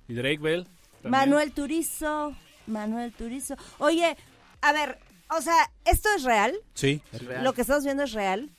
[0.08, 0.64] Y Drake Bell.
[1.02, 1.12] también.
[1.12, 2.36] Manuel Turizo.
[2.66, 3.56] Manuel Turizo.
[3.78, 4.18] Oye,
[4.62, 6.58] a ver, o sea, ¿esto es real?
[6.74, 7.02] sí.
[7.42, 8.50] Lo que estamos viendo es real.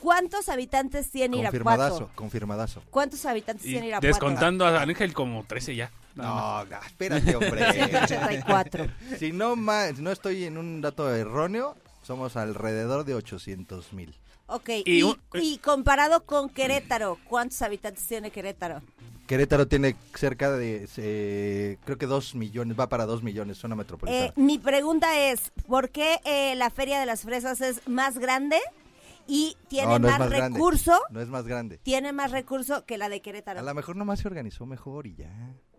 [0.00, 2.16] ¿Cuántos habitantes tiene Confirmadazo, Irapuato?
[2.16, 2.82] confirmadazo.
[2.90, 4.06] ¿Cuántos habitantes Y tiene Irapuato?
[4.08, 5.92] descontando a Ángel como 13 ya.
[6.14, 7.72] No, ga- espérate, hombre.
[7.72, 8.86] 184.
[9.18, 14.14] si no ma- si no estoy en un dato erróneo, somos alrededor de 800 mil.
[14.46, 18.82] Ok, Y y, un- y comparado con Querétaro, ¿cuántos habitantes tiene Querétaro?
[19.26, 23.78] Querétaro tiene cerca de, eh, creo que 2 millones, va para 2 millones, zona Eh,
[23.78, 24.32] metropolitana.
[24.36, 28.58] mi pregunta es, ¿por qué eh, la Feria de las Fresas es más grande
[29.28, 30.58] y tiene No, no más, más grande.
[30.58, 30.98] recurso?
[31.10, 31.78] No es más grande.
[31.78, 33.62] Tiene más recurso que la de A Querétaro.
[33.62, 35.30] lo mejor nomás se organizó mejor y ya.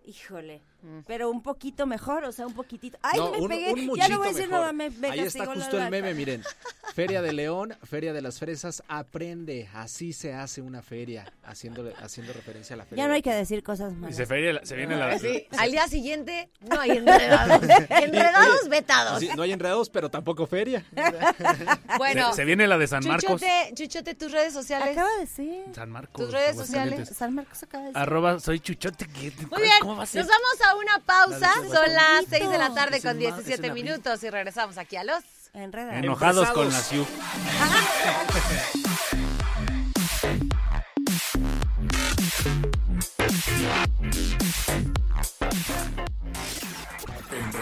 [0.05, 0.61] Híjole,
[1.07, 2.97] pero un poquito mejor, o sea, un poquitito.
[3.01, 3.71] Ay, No, me un- pegué.
[3.71, 4.59] un ya no voy a decir mejor.
[4.61, 6.43] nada, me, me Ahí está justo el meme, miren.
[6.93, 9.69] Feria de León, Feria de las Fresas, aprende.
[9.73, 13.03] Así se hace una feria, haciéndole, haciendo referencia a la feria.
[13.03, 14.15] Ya no hay que decir cosas Y malas.
[14.17, 15.17] se, feria- se viene la...
[15.17, 17.63] Sí, al día siguiente no hay enredados.
[17.89, 19.19] enredados vetados.
[19.21, 20.85] Sí, no hay enredados, pero tampoco feria.
[21.97, 23.39] Bueno, se, se viene la de San Marcos.
[23.41, 24.89] Chuchote, Chuchote, tus redes sociales.
[24.91, 25.63] Acaba de decir.
[25.73, 26.25] San Marcos.
[26.25, 27.09] Tus redes sociales.
[27.15, 28.01] San Marcos acaba de decir.
[28.01, 29.05] Arroba soy chuchote.
[29.07, 30.25] ¿qué- Muy bien, ¿Cómo va a ser?
[30.25, 31.39] nos vamos a una pausa.
[31.39, 32.39] La Son las Aguascalientes.
[32.39, 33.84] 6 de la tarde con en ma- es 17 en abril.
[33.86, 35.23] minutos y regresamos aquí a los...
[35.53, 35.99] Enreda.
[35.99, 36.79] Enojados con la.
[36.79, 37.06] Siu.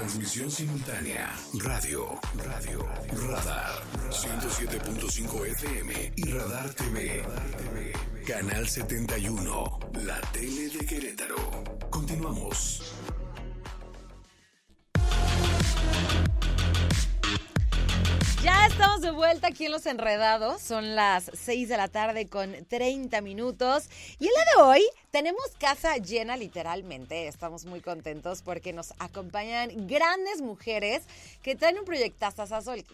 [0.02, 1.32] transmisión simultánea,
[1.64, 2.88] radio, radio,
[3.30, 7.24] radar, 107.5 FM y Radar TV.
[8.26, 11.36] Canal 71, la tele de Querétaro.
[11.92, 12.96] Continuamos.
[18.44, 20.62] Ya estamos de vuelta aquí en Los Enredados.
[20.62, 23.88] Son las 6 de la tarde con 30 minutos.
[24.20, 27.28] Y el día de hoy tenemos casa llena literalmente.
[27.28, 31.04] Estamos muy contentos porque nos acompañan grandes mujeres
[31.44, 32.46] que traen un proyectazo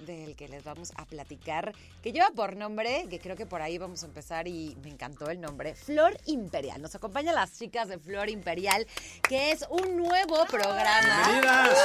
[0.05, 3.77] del que les vamos a platicar, que lleva por nombre, que creo que por ahí
[3.77, 6.81] vamos a empezar y me encantó el nombre, Flor Imperial.
[6.81, 8.85] Nos acompañan las chicas de Flor Imperial,
[9.27, 11.27] que es un nuevo programa.
[11.27, 11.77] ¡Bienvenidas!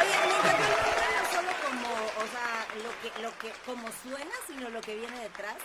[0.00, 3.88] Oye, me encantó el nombre no solo como, o sea, lo que, lo que, como
[4.02, 4.80] suena, sino lo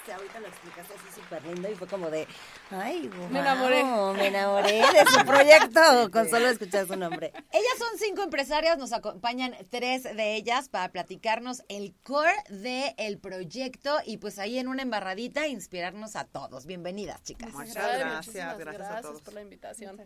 [0.05, 2.27] Que ahorita lo explicaste así súper lindo y fue como de,
[2.71, 3.83] ay, Me enamoré.
[3.83, 5.79] me enamoré de su proyecto
[6.11, 7.31] con solo escuchar su nombre.
[7.51, 13.97] Ellas son cinco empresarias, nos acompañan tres de ellas para platicarnos el core del proyecto
[14.05, 16.65] y pues ahí en una embarradita inspirarnos a todos.
[16.65, 17.51] Bienvenidas, chicas.
[17.53, 19.21] Muchas gracias, muchísimas gracias a todos.
[19.21, 19.97] por la invitación.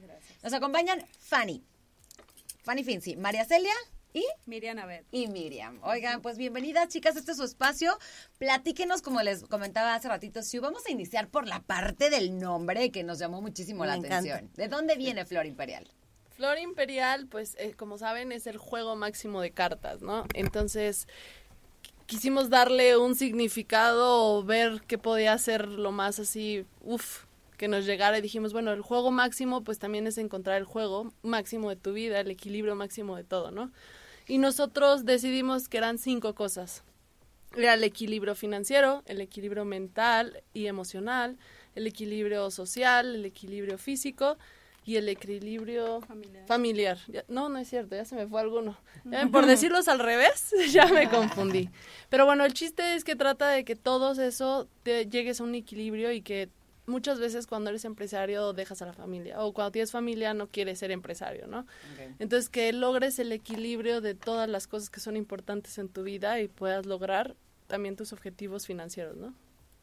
[0.43, 1.63] Nos acompañan Fanny.
[2.63, 3.73] Fanny Finzi, María Celia
[4.13, 5.03] y Miriam Abed.
[5.11, 5.79] y Miriam.
[5.83, 7.97] Oigan, pues bienvenidas, chicas, este es su espacio.
[8.37, 12.91] Platíquenos, como les comentaba hace ratito, si vamos a iniciar por la parte del nombre
[12.91, 14.17] que nos llamó muchísimo la encanta.
[14.17, 14.51] atención.
[14.55, 15.89] ¿De dónde viene Flor Imperial?
[16.35, 20.25] Flor Imperial, pues eh, como saben, es el juego máximo de cartas, ¿no?
[20.33, 21.07] Entonces,
[21.83, 27.23] qu- quisimos darle un significado o ver qué podía ser lo más así, uff,
[27.57, 31.13] que nos llegara y dijimos, bueno, el juego máximo pues también es encontrar el juego
[31.21, 33.71] máximo de tu vida, el equilibrio máximo de todo, ¿no?
[34.27, 36.83] Y nosotros decidimos que eran cinco cosas.
[37.55, 41.37] Era el equilibrio financiero, el equilibrio mental y emocional,
[41.75, 44.37] el equilibrio social, el equilibrio físico
[44.85, 46.45] y el equilibrio Familiar.
[46.47, 46.97] familiar.
[47.07, 48.77] Ya- no, no es cierto, ya se me fue alguno.
[49.05, 51.69] Ya ven, por decirlos al revés, ya me confundí.
[52.09, 55.53] Pero bueno, el chiste es que trata de que todos eso te llegues a un
[55.55, 56.49] equilibrio y que
[56.85, 60.79] muchas veces cuando eres empresario dejas a la familia o cuando tienes familia no quieres
[60.79, 61.65] ser empresario, ¿no?
[62.19, 66.39] Entonces que logres el equilibrio de todas las cosas que son importantes en tu vida
[66.39, 67.35] y puedas lograr
[67.67, 69.33] también tus objetivos financieros, ¿no?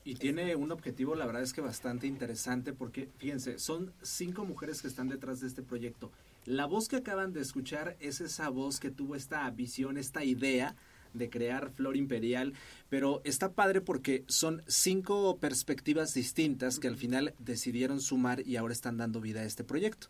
[0.03, 4.81] Y tiene un objetivo, la verdad es que bastante interesante, porque fíjense, son cinco mujeres
[4.81, 6.11] que están detrás de este proyecto.
[6.47, 10.75] La voz que acaban de escuchar es esa voz que tuvo esta visión, esta idea
[11.13, 12.55] de crear Flor Imperial,
[12.89, 18.73] pero está padre porque son cinco perspectivas distintas que al final decidieron sumar y ahora
[18.73, 20.09] están dando vida a este proyecto.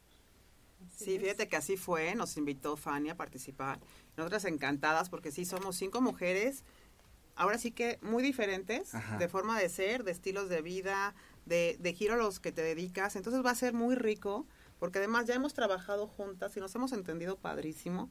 [0.97, 3.81] Sí, fíjate que así fue, nos invitó Fanny a participar.
[4.17, 6.65] Nosotras encantadas porque sí somos cinco mujeres,
[7.37, 9.17] ahora sí que muy diferentes, Ajá.
[9.17, 11.15] de forma de ser, de estilos de vida,
[11.47, 13.17] de, de giro a los que te dedicas.
[13.17, 14.47] Entonces va a ser muy rico
[14.79, 18.11] porque además ya hemos trabajado juntas y nos hemos entendido padrísimo.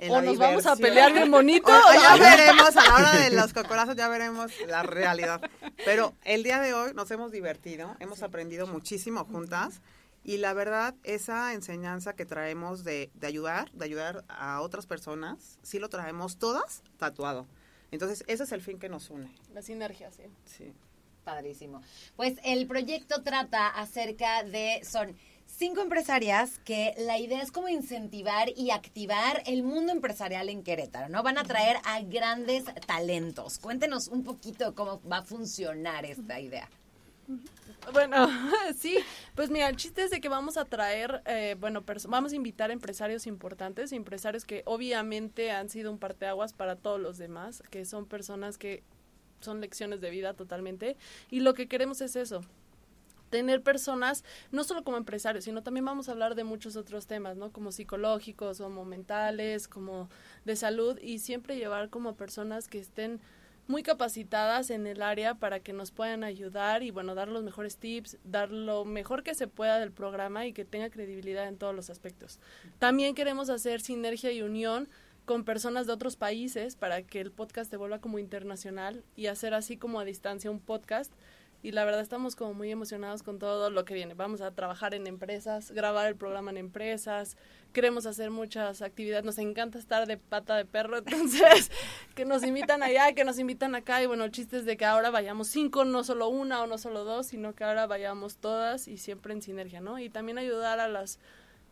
[0.00, 1.68] En O la nos vamos a pelear bien bonito.
[1.72, 5.40] O- ya veremos, a la hora de los cocorazos ya veremos la realidad.
[5.84, 9.80] Pero el día de hoy nos hemos divertido, hemos aprendido muchísimo juntas
[10.24, 15.58] y la verdad, esa enseñanza que traemos de, de ayudar, de ayudar a otras personas,
[15.62, 17.46] sí lo traemos todas tatuado.
[17.90, 19.34] Entonces, ese es el fin que nos une.
[19.52, 20.22] La sinergia, sí.
[20.44, 20.72] Sí.
[21.24, 21.82] Padrísimo.
[22.16, 25.16] Pues el proyecto trata acerca de, son
[25.56, 31.08] cinco empresarias que la idea es como incentivar y activar el mundo empresarial en Querétaro,
[31.08, 31.22] ¿no?
[31.22, 33.58] Van a traer a grandes talentos.
[33.58, 36.68] Cuéntenos un poquito cómo va a funcionar esta idea.
[37.92, 38.28] Bueno,
[38.76, 38.98] sí,
[39.34, 42.70] pues mira, el chiste es de que vamos a traer, eh, bueno, vamos a invitar
[42.70, 48.06] empresarios importantes, empresarios que obviamente han sido un parteaguas para todos los demás, que son
[48.06, 48.82] personas que
[49.40, 50.96] son lecciones de vida totalmente,
[51.30, 52.42] y lo que queremos es eso,
[53.30, 57.36] tener personas, no solo como empresarios, sino también vamos a hablar de muchos otros temas,
[57.36, 57.50] ¿no?
[57.52, 60.10] Como psicológicos, como mentales, como
[60.44, 63.20] de salud, y siempre llevar como personas que estén
[63.70, 67.76] muy capacitadas en el área para que nos puedan ayudar y bueno, dar los mejores
[67.76, 71.74] tips, dar lo mejor que se pueda del programa y que tenga credibilidad en todos
[71.74, 72.40] los aspectos.
[72.80, 74.88] También queremos hacer sinergia y unión
[75.24, 79.54] con personas de otros países para que el podcast se vuelva como internacional y hacer
[79.54, 81.12] así como a distancia un podcast.
[81.62, 84.14] Y la verdad estamos como muy emocionados con todo lo que viene.
[84.14, 87.36] Vamos a trabajar en empresas, grabar el programa en empresas,
[87.74, 91.70] queremos hacer muchas actividades, nos encanta estar de pata de perro, entonces
[92.14, 94.86] que nos invitan allá, que nos invitan acá y bueno, el chiste es de que
[94.86, 98.88] ahora vayamos cinco, no solo una o no solo dos, sino que ahora vayamos todas
[98.88, 99.98] y siempre en sinergia, ¿no?
[99.98, 101.18] Y también ayudar a los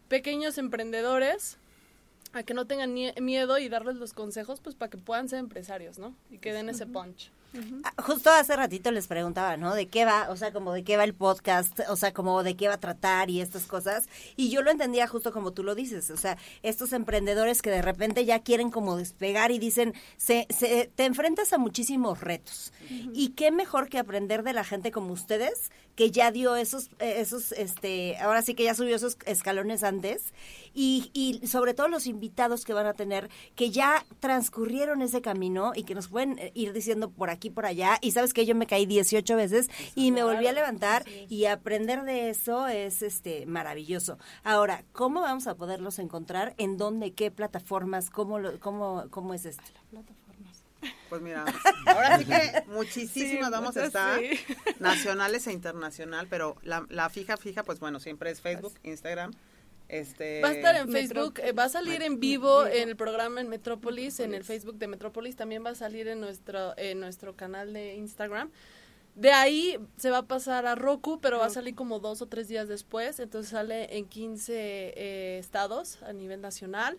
[0.08, 1.58] pequeños emprendedores
[2.32, 5.98] a que no tengan miedo y darles los consejos pues para que puedan ser empresarios,
[5.98, 6.14] ¿no?
[6.30, 7.30] Y que den ese punch.
[7.82, 9.74] Ah, Justo hace ratito les preguntaba, ¿no?
[9.74, 10.28] ¿De qué va?
[10.30, 12.80] O sea, como de qué va el podcast, o sea, como de qué va a
[12.80, 14.06] tratar y estas cosas.
[14.36, 17.82] Y yo lo entendía justo como tú lo dices, o sea, estos emprendedores que de
[17.82, 22.72] repente ya quieren como despegar y dicen, se, se- te enfrentas a muchísimos retos.
[23.12, 27.50] Y qué mejor que aprender de la gente como ustedes, que ya dio esos, esos,
[27.50, 30.32] este, ahora sí que ya subió esos escalones antes.
[30.72, 35.72] Y, y sobre todo los invitados que van a tener, que ya transcurrieron ese camino
[35.74, 37.98] y que nos pueden eh, ir diciendo por aquí, por allá.
[38.00, 42.04] Y sabes que yo me caí 18 veces y me volví a levantar y aprender
[42.04, 44.18] de eso es este maravilloso.
[44.44, 46.54] Ahora, ¿cómo vamos a poderlos encontrar?
[46.58, 47.12] ¿En dónde?
[47.12, 48.08] ¿Qué plataformas?
[48.08, 49.64] ¿Cómo, lo- cómo, cómo es esto?
[51.08, 51.44] Pues mira,
[51.86, 54.38] ahora sí que muchísimas Sí, vamos a estar, sí.
[54.78, 59.32] nacionales e internacional, pero la, la fija, fija, pues bueno, siempre es Facebook, Instagram.
[59.88, 63.40] Este, Va a estar en Facebook, eh, va a salir en vivo en el programa
[63.40, 67.34] en Metrópolis, en el Facebook de Metrópolis, también va a salir en nuestro, en nuestro
[67.34, 68.50] canal de Instagram.
[69.14, 72.26] De ahí se va a pasar a Roku, pero va a salir como dos o
[72.26, 76.98] tres días después, entonces sale en 15 eh, estados a nivel nacional.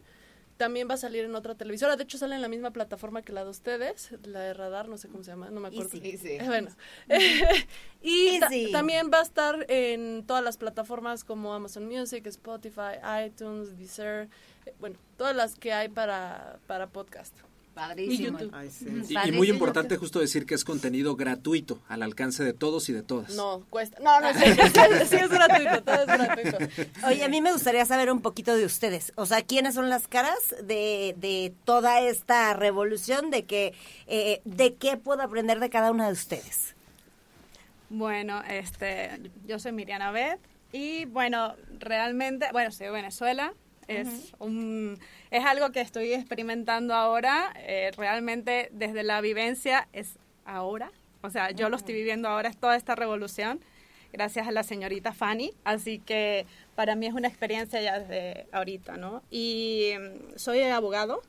[0.60, 3.32] También va a salir en otra televisora, de hecho sale en la misma plataforma que
[3.32, 5.90] la de ustedes, la de Radar, no sé cómo se llama, no me acuerdo.
[5.96, 6.10] Easy.
[6.10, 6.28] Easy.
[6.34, 6.70] Eh, Bueno,
[8.02, 13.78] y ta- también va a estar en todas las plataformas como Amazon Music, Spotify, iTunes,
[13.78, 14.28] Deezer,
[14.82, 17.34] bueno, todas las que hay para, para podcast.
[17.80, 18.38] Padrísimo.
[18.38, 18.52] Y YouTube.
[18.54, 18.86] Ay, sí.
[18.86, 18.98] Ujú.
[18.98, 19.38] Y, y Padrísimo.
[19.38, 23.34] muy importante justo decir que es contenido gratuito, al alcance de todos y de todas.
[23.36, 24.00] No, cuesta.
[24.02, 26.58] No, no, sí, sí, sí es gratuito, todo es gratuito.
[27.08, 29.14] Oye, a mí me gustaría saber un poquito de ustedes.
[29.16, 33.30] O sea, ¿quiénes son las caras de, de toda esta revolución?
[33.30, 33.74] De que,
[34.08, 36.76] eh, ¿De qué puedo aprender de cada una de ustedes?
[37.90, 40.40] Bueno, este, yo soy Miriana Beth
[40.72, 43.54] y bueno, realmente, bueno, soy de Venezuela.
[43.90, 44.98] Es, un,
[45.32, 47.54] es algo que estoy experimentando ahora.
[47.58, 50.92] eh, realmente desde la vivencia es ahora.
[51.22, 53.60] O sea, yo lo estoy viviendo ahora, es toda esta revolución,
[54.14, 55.54] gracias a la señorita Fanny.
[55.64, 59.22] Así que para mí es una experiencia ya desde ahorita, ¿no?
[59.30, 61.22] Y mm, soy abogado,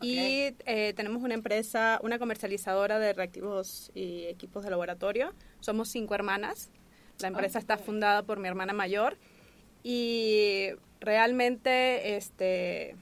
[0.00, 5.32] y eh, tenemos una empresa, una comercializadora de reactivos y equipos de laboratorio.
[5.60, 6.70] Somos cinco hermanas.
[7.18, 9.18] La empresa está fundada por mi hermana mayor
[9.82, 10.68] y
[11.00, 12.96] realmente este,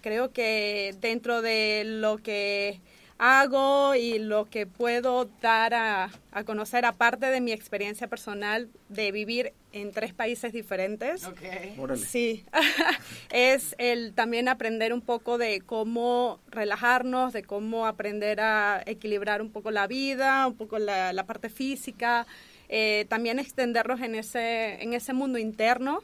[0.00, 2.80] creo que dentro de lo que
[3.18, 9.10] hago y lo que puedo dar a, a conocer, aparte de mi experiencia personal de
[9.10, 11.28] vivir en tres países diferentes,
[11.78, 12.00] Órale.
[12.00, 12.44] Sí,
[13.30, 19.50] es el también aprender un poco de cómo relajarnos, de cómo aprender a equilibrar un
[19.50, 22.26] poco la vida, un poco la, la parte física,
[22.68, 26.02] eh, también extendernos en ese, en ese mundo interno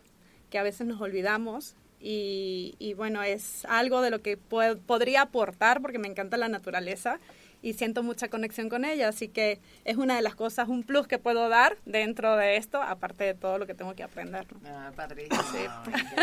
[0.55, 1.75] que a veces nos olvidamos.
[1.99, 6.47] Y, y bueno, es algo de lo que puedo- podría aportar porque me encanta la
[6.47, 7.19] naturaleza
[7.61, 11.09] y siento mucha conexión con ella, así que es una de las cosas, un plus
[11.09, 14.47] que puedo dar dentro de esto, aparte de todo lo que tengo que aprender.
[14.53, 14.61] ¿no?
[14.69, 15.43] Ah, padrísimo.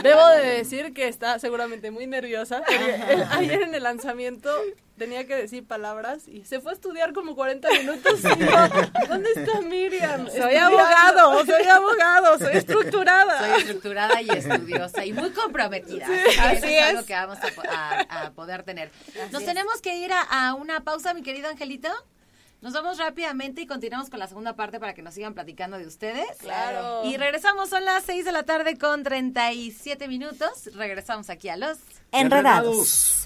[0.02, 2.62] Debo de decir que está seguramente muy nerviosa.
[2.66, 4.50] porque el- ayer en el lanzamiento
[4.98, 8.20] tenía que decir palabras y se fue a estudiar como 40 minutos.
[8.20, 10.28] Y yo, ¿Dónde está Miriam?
[10.28, 10.80] Soy Estudiando.
[10.80, 13.40] abogado, soy abogado, soy estructurada.
[13.40, 16.06] Soy estructurada y estudiosa y muy comprometida.
[16.06, 17.06] Sí, así así eso es, algo es.
[17.08, 18.92] que vamos a, a- a poder tener.
[19.32, 21.90] Nos tenemos que ir a, a una pausa, mi querido Angelito.
[22.62, 25.88] Nos vamos rápidamente y continuamos con la segunda parte para que nos sigan platicando de
[25.88, 26.28] ustedes.
[26.38, 27.02] Claro.
[27.06, 30.70] Y regresamos, son las 6 de la tarde con 37 minutos.
[30.76, 31.80] Regresamos aquí a los...
[32.12, 33.26] Enredados.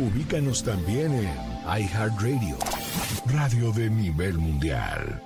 [0.00, 1.28] Ubícanos también en
[1.82, 2.56] iHeartRadio,
[3.26, 5.22] radio de nivel mundial.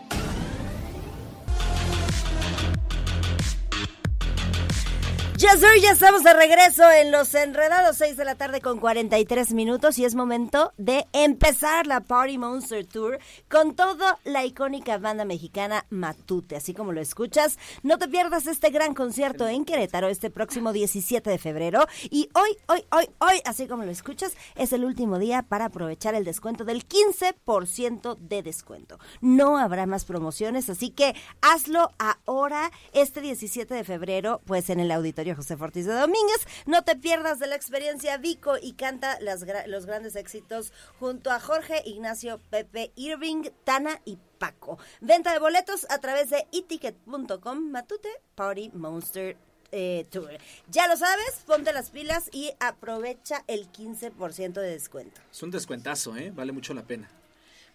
[5.45, 9.53] Yes, sir, ya estamos de regreso en Los Enredados, 6 de la tarde con 43
[9.53, 13.19] minutos y es momento de empezar la Party Monster Tour
[13.51, 17.59] con toda la icónica banda mexicana Matute, así como lo escuchas.
[17.83, 22.57] No te pierdas este gran concierto en Querétaro este próximo 17 de febrero y hoy,
[22.69, 26.65] hoy, hoy, hoy, así como lo escuchas, es el último día para aprovechar el descuento
[26.65, 28.99] del 15% de descuento.
[29.21, 34.91] No habrá más promociones, así que hazlo ahora, este 17 de febrero, pues en el
[34.91, 36.47] auditorio José Fortis de Domínguez.
[36.67, 41.31] No te pierdas de la experiencia Vico y canta las gra- los grandes éxitos junto
[41.31, 44.79] a Jorge, Ignacio, Pepe, Irving, Tana y Paco.
[45.01, 49.37] Venta de boletos a través de eticket.com, Matute Party Monster
[49.73, 50.31] eh, Tour.
[50.69, 55.21] Ya lo sabes, ponte las pilas y aprovecha el 15% de descuento.
[55.33, 56.31] Es un descuentazo, ¿eh?
[56.35, 57.11] Vale mucho la pena.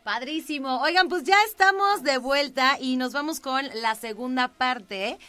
[0.04, 0.82] Padrísimo.
[0.82, 5.20] Oigan, pues ya estamos de vuelta y nos vamos con la segunda parte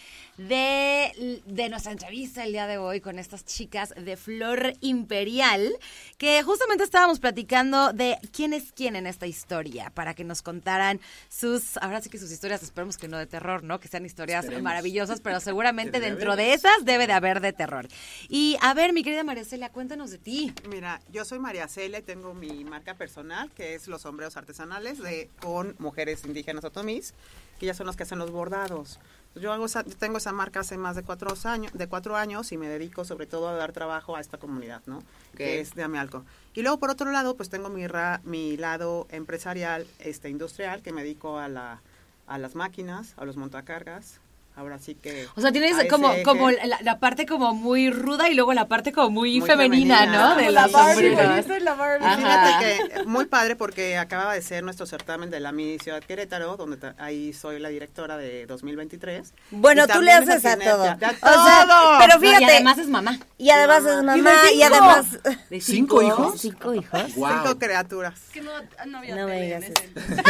[0.49, 5.71] de, de nuestra entrevista el día de hoy con estas chicas de Flor Imperial,
[6.17, 10.99] que justamente estábamos platicando de quién es quién en esta historia, para que nos contaran
[11.29, 13.81] sus, ahora sí que sus historias, esperemos que no de terror, ¿no?
[13.81, 14.65] Que sean historias Esperemos.
[14.65, 17.87] maravillosas, pero seguramente dentro de esas debe de haber de terror.
[18.29, 20.55] Y a ver, mi querida María Celia, cuéntanos de ti.
[20.71, 25.03] Mira, yo soy María Celia y tengo mi marca personal, que es los sombreros artesanales
[25.03, 27.13] de con mujeres indígenas otomís,
[27.59, 28.99] que ya son las que hacen los bordados.
[29.37, 32.51] Yo, hago esa- yo tengo esa marca hace más de cuatro años, de cuatro años
[32.53, 35.03] y me dedico sobre todo a dar trabajo a esta comunidad, ¿no?
[35.37, 36.25] Que es de Amialco.
[36.55, 40.93] Y luego, por otro lado, pues tengo mi, ra- mi lado empresarial, este industrial, que
[40.93, 41.81] me dedico a, la,
[42.27, 44.21] a las máquinas, a los montacargas,
[44.61, 45.27] ahora sí que...
[45.35, 46.23] O sea, tienes como, eje.
[46.23, 49.99] como la, la parte como muy ruda y luego la parte como muy, Muy femenina,
[49.99, 50.29] femenina.
[50.31, 50.37] ¿no?
[50.37, 52.07] De la Barbie, yo soy la Barbie.
[52.07, 56.01] Y fíjate que muy padre porque acaba de ser nuestro certamen de la Mi Ciudad
[56.03, 59.33] Querétaro, donde ahí soy la directora de 2023.
[59.51, 60.85] Bueno, Y tú le haces a todo.
[60.85, 61.99] ¡A O sea, todo!
[62.01, 62.45] pero No, y fíjate.
[62.45, 63.19] además es mamá.
[63.39, 64.67] Y además es mamá, y cinco.
[64.75, 65.07] además...
[65.51, 66.41] ¿De ¿Cinco hijos?
[66.41, 67.01] ¿Cinco hijos?
[67.15, 68.21] Cinco criaturas.
[68.33, 68.51] Que no,
[68.87, 69.65] no había No me digas.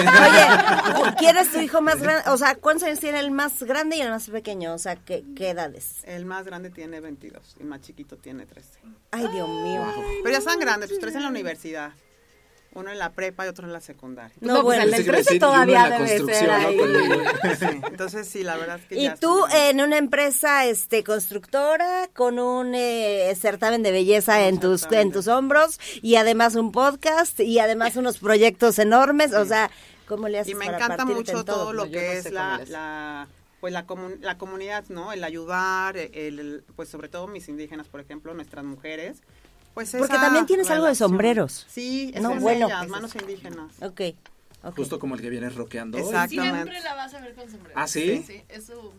[0.01, 2.29] Oye, ¿quién es tu hijo más grande?
[2.31, 4.75] O sea, ¿cuántos años tiene el más grande y el más pequeño?
[4.75, 6.03] O sea, ¿qué, qué edades?
[6.05, 8.69] El más grande tiene 22 y el más chiquito tiene 13.
[9.13, 9.83] Ay, Dios mío.
[10.23, 11.93] Pero ya están grandes, pues tres en la universidad.
[12.73, 14.33] Uno en la prepa y otro en la secundaria.
[14.41, 14.65] No, bueno.
[14.65, 16.79] pues el del 13 todavía debe ser ahí.
[17.59, 22.09] Sí, entonces sí, la verdad es que Y ya tú en una empresa este constructora
[22.15, 27.41] con un eh, certamen de belleza en tus en tus hombros y además un podcast
[27.41, 29.69] y además unos proyectos enormes, o sea,
[30.07, 32.31] ¿cómo le haces Y me para encanta mucho en todo lo que no es sé
[32.31, 32.69] la, cómo es.
[32.71, 33.27] la
[33.61, 35.13] pues la, comun- la comunidad, ¿no?
[35.13, 39.19] El ayudar, el, el- pues sobre todo mis indígenas, por ejemplo, nuestras mujeres.
[39.75, 41.67] Pues Porque también tienes algo de sombreros.
[41.71, 42.67] Sí, No, esas bueno.
[42.67, 43.81] ellas, manos indígenas.
[43.83, 44.01] Ok.
[44.65, 44.77] ok.
[44.77, 45.97] Justo como el que vienes rockeando.
[45.99, 46.05] hoy.
[46.05, 46.57] Exactamente.
[46.73, 47.79] Siempre la vas a ver con sombrero.
[47.79, 48.25] ¿Ah, sí?
[48.27, 48.93] Sí, es su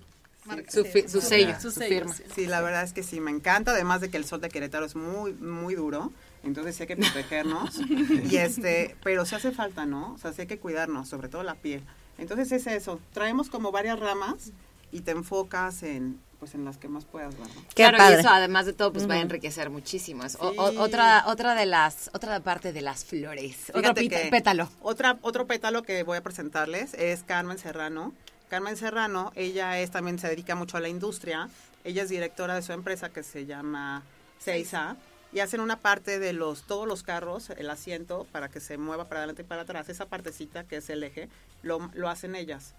[0.45, 0.71] marca.
[0.71, 2.13] Su, fi- su sello, Su sello, firma.
[2.13, 2.23] sí.
[2.33, 4.85] Sí, la verdad es que sí, me encanta, además de que el sol de Querétaro
[4.85, 6.11] es muy, muy duro,
[6.43, 7.79] entonces sí hay que protegernos,
[8.31, 10.13] y este, pero sí hace falta, ¿no?
[10.13, 11.83] O sea, sí hay que cuidarnos, sobre todo la piel.
[12.17, 14.51] Entonces es eso, traemos como varias ramas
[14.91, 17.61] y te enfocas en, pues en las que más puedas ver, ¿no?
[17.69, 18.15] Qué claro, padre.
[18.17, 20.23] y eso además de todo, pues va a enriquecer muchísimo.
[20.23, 20.77] Es o- o- Sí.
[20.77, 23.69] otra, otra de las, otra parte de las flores.
[23.69, 24.69] Otro Fíjate que pétalo.
[24.81, 28.13] Otra, otro pétalo que voy a presentarles es Carmen Serrano.
[28.49, 31.47] Carmen Serrano, ella es también se dedica mucho a la industria.
[31.83, 34.03] Ella es directora de su empresa que se llama
[34.39, 34.97] Seiza
[35.33, 39.07] y hacen una parte de los todos los carros, el asiento para que se mueva
[39.07, 41.29] para adelante y para atrás, esa partecita que es el eje,
[41.63, 42.73] lo, lo hacen ellas.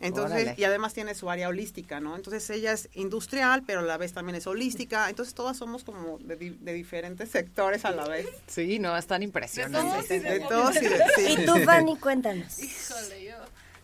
[0.00, 0.54] Entonces, Órale.
[0.58, 2.16] y además tiene su área holística, ¿no?
[2.16, 5.08] Entonces ella es industrial, pero a la vez también es holística.
[5.08, 8.26] Entonces todas somos como de diferentes sectores a la vez.
[8.46, 10.08] Sí, no, están impresionantes.
[10.08, 11.36] De todos y de, sí.
[11.38, 12.58] Y tú, Fanny, cuéntanos.
[12.58, 13.36] Híjole, yo.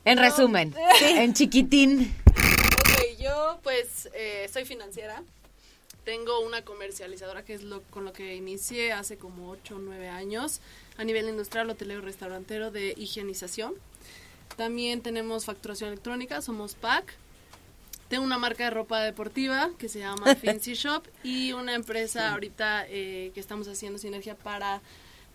[0.04, 2.14] En resumen, en chiquitín.
[2.26, 5.22] Ok, yo pues eh, soy financiera.
[6.04, 10.08] Tengo una comercializadora que es lo con lo que inicié hace como 8 o 9
[10.08, 10.60] años
[10.96, 13.74] a nivel industrial, hotelero, restaurantero de higienización.
[14.56, 17.14] También tenemos facturación electrónica, somos PAC.
[18.08, 22.86] Tengo una marca de ropa deportiva que se llama Fancy Shop y una empresa ahorita
[22.88, 24.80] eh, que estamos haciendo sinergia para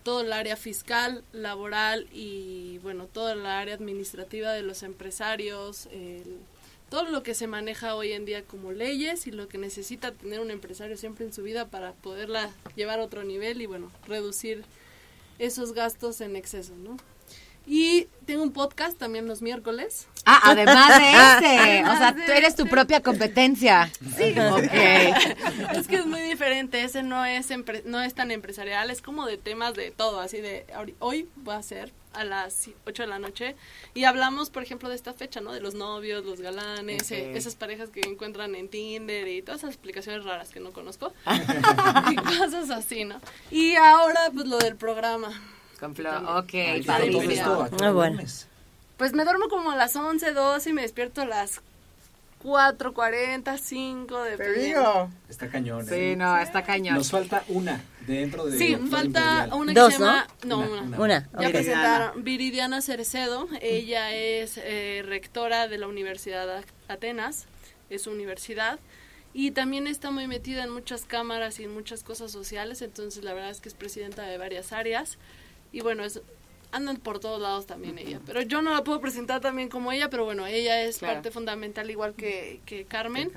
[0.04, 6.38] todo el área fiscal, laboral y bueno, toda el área administrativa de los empresarios, el-
[6.88, 10.40] todo lo que se maneja hoy en día como leyes y lo que necesita tener
[10.40, 14.64] un empresario siempre en su vida para poderla llevar a otro nivel y bueno, reducir
[15.38, 16.96] esos gastos en exceso, ¿no?
[17.66, 20.06] Y tengo un podcast también los miércoles.
[20.24, 21.10] Ah, además de
[21.58, 21.84] este.
[21.88, 23.90] O sea, tú eres tu propia competencia.
[24.16, 24.34] Sí.
[24.38, 24.62] Ok.
[25.76, 29.26] es que es muy diferente, ese no es empre- no es tan empresarial, es como
[29.26, 30.66] de temas de todo, así de
[31.00, 33.56] hoy va a ser a las 8 de la noche
[33.94, 35.52] y hablamos, por ejemplo, de esta fecha, ¿no?
[35.52, 39.70] De los novios, los galanes, eh, esas parejas que encuentran en Tinder y todas esas
[39.74, 41.12] explicaciones raras que no conozco.
[42.10, 43.20] y cosas así, ¿no?
[43.50, 45.28] Y ahora pues lo del programa.
[45.80, 46.22] Con Flor.
[46.38, 47.10] Ok, Ay, padre.
[47.10, 47.30] todo padrísimo.
[47.52, 48.22] esto, ¿a qué Muy hora bueno.
[48.96, 51.60] Pues me duermo como a las 11, 12 y me despierto a las
[52.42, 54.80] 4.40, 5, Te dependiendo.
[54.80, 55.10] digo.
[55.28, 55.84] Está cañón.
[55.86, 56.16] Sí, ¿eh?
[56.16, 56.94] no, está cañón.
[56.94, 59.52] Nos falta una dentro de Sí, falta Imperial.
[59.52, 60.26] una que Dos, se llama...
[60.44, 60.82] No, Una, una.
[60.82, 60.98] una.
[61.00, 61.28] Una.
[61.40, 61.52] Ya ok.
[61.52, 67.46] presentaron Viridiana Cercedo, ella es eh, rectora de la Universidad de Atenas,
[67.90, 68.78] es su universidad,
[69.34, 73.34] y también está muy metida en muchas cámaras y en muchas cosas sociales, entonces la
[73.34, 75.18] verdad es que es presidenta de varias áreas,
[75.72, 76.20] y bueno, es,
[76.72, 80.10] andan por todos lados también ella, pero yo no la puedo presentar también como ella,
[80.10, 81.14] pero bueno, ella es Claro.
[81.14, 83.30] parte fundamental igual que, que Carmen,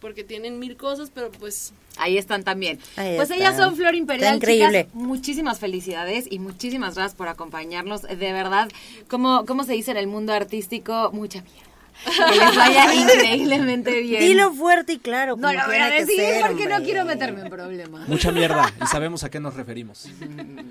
[0.00, 2.80] porque tienen mil cosas, pero pues Ahí están también.
[2.96, 3.38] Ahí pues están.
[3.38, 4.34] ellas son Flor Imperial.
[4.34, 4.84] Está increíble.
[4.86, 4.94] chicas.
[4.94, 8.02] muchísimas felicidades y muchísimas gracias por acompañarnos.
[8.02, 8.68] De verdad,
[9.08, 11.10] como ¿cómo se dice en el mundo artístico?
[11.12, 11.70] Mucha mierda.
[12.04, 14.20] Que les vaya increíblemente bien.
[14.20, 15.36] Dilo fuerte y claro.
[15.36, 18.08] no lo voy a decir ser, porque no quiero meterme en problemas.
[18.08, 20.06] Mucha mierda y sabemos a qué nos referimos.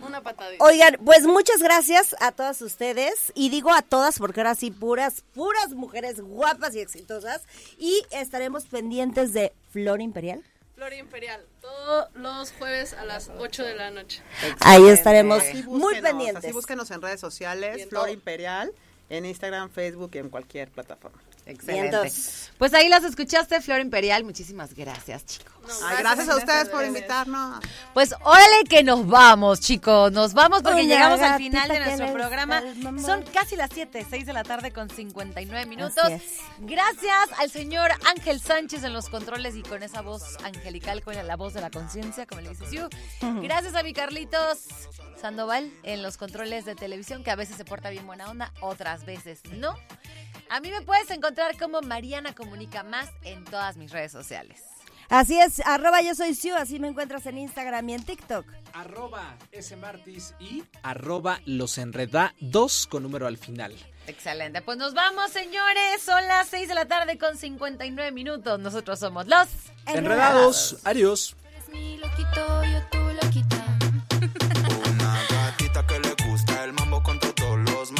[0.05, 0.63] una patadita.
[0.63, 5.23] Oigan, pues muchas gracias a todas ustedes y digo a todas porque ahora sí puras,
[5.33, 7.41] puras mujeres guapas y exitosas
[7.77, 10.43] y estaremos pendientes de Flor Imperial.
[10.75, 14.21] Flor Imperial, todos los jueves a las 8 de la noche.
[14.59, 16.43] Ahí estaremos muy pendientes.
[16.43, 18.13] Así búsquenos en redes sociales, en Flor todo.
[18.13, 18.73] Imperial,
[19.09, 21.19] en Instagram, Facebook y en cualquier plataforma.
[21.45, 21.97] Excelente.
[21.97, 22.51] Vientos.
[22.57, 24.23] Pues ahí las escuchaste, Flor Imperial.
[24.23, 25.53] Muchísimas gracias, chicos.
[25.83, 27.63] Ay, gracias a ustedes por invitarnos.
[27.93, 30.11] Pues órale que nos vamos, chicos.
[30.11, 32.61] Nos vamos porque Una llegamos al final de nuestro programa.
[33.05, 36.03] Son casi las 7, 6 de la tarde con 59 minutos.
[36.59, 41.35] Gracias al señor Ángel Sánchez en los controles y con esa voz angelical, con la
[41.35, 42.89] voz de la conciencia, como le dice Siu.
[43.41, 44.67] Gracias a mi Carlitos
[45.19, 49.05] Sandoval en los controles de televisión, que a veces se porta bien buena onda, otras
[49.05, 49.75] veces no.
[50.49, 54.63] A mí me puedes encontrar como Mariana Comunica Más en todas mis redes sociales.
[55.09, 58.45] Así es, arroba yo soy Siu, así me encuentras en Instagram y en TikTok.
[58.73, 63.75] Arroba smartis y arroba los enreda 2 con número al final.
[64.07, 68.99] Excelente, pues nos vamos señores, son las 6 de la tarde con 59 minutos, nosotros
[68.99, 69.47] somos los...
[69.85, 71.35] Enredados, adiós.
[71.71, 73.02] mi loquito, yo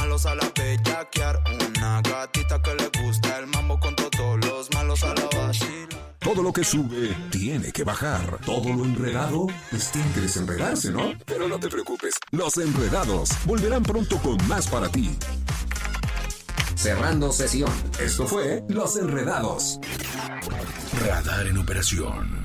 [0.04, 1.41] malos a la bellaquear.
[1.78, 6.18] Una gatita que le gusta el mambo con todos los malos a la vacilar.
[6.20, 8.39] Todo lo que sube tiene que bajar.
[8.45, 11.14] Todo lo enredado, pues tiene que desenredarse, ¿no?
[11.26, 12.16] Pero no te preocupes.
[12.32, 15.18] Los enredados volverán pronto con más para ti.
[16.76, 17.72] Cerrando sesión.
[17.99, 19.80] Esto fue Los Enredados.
[21.06, 22.43] Radar en operación.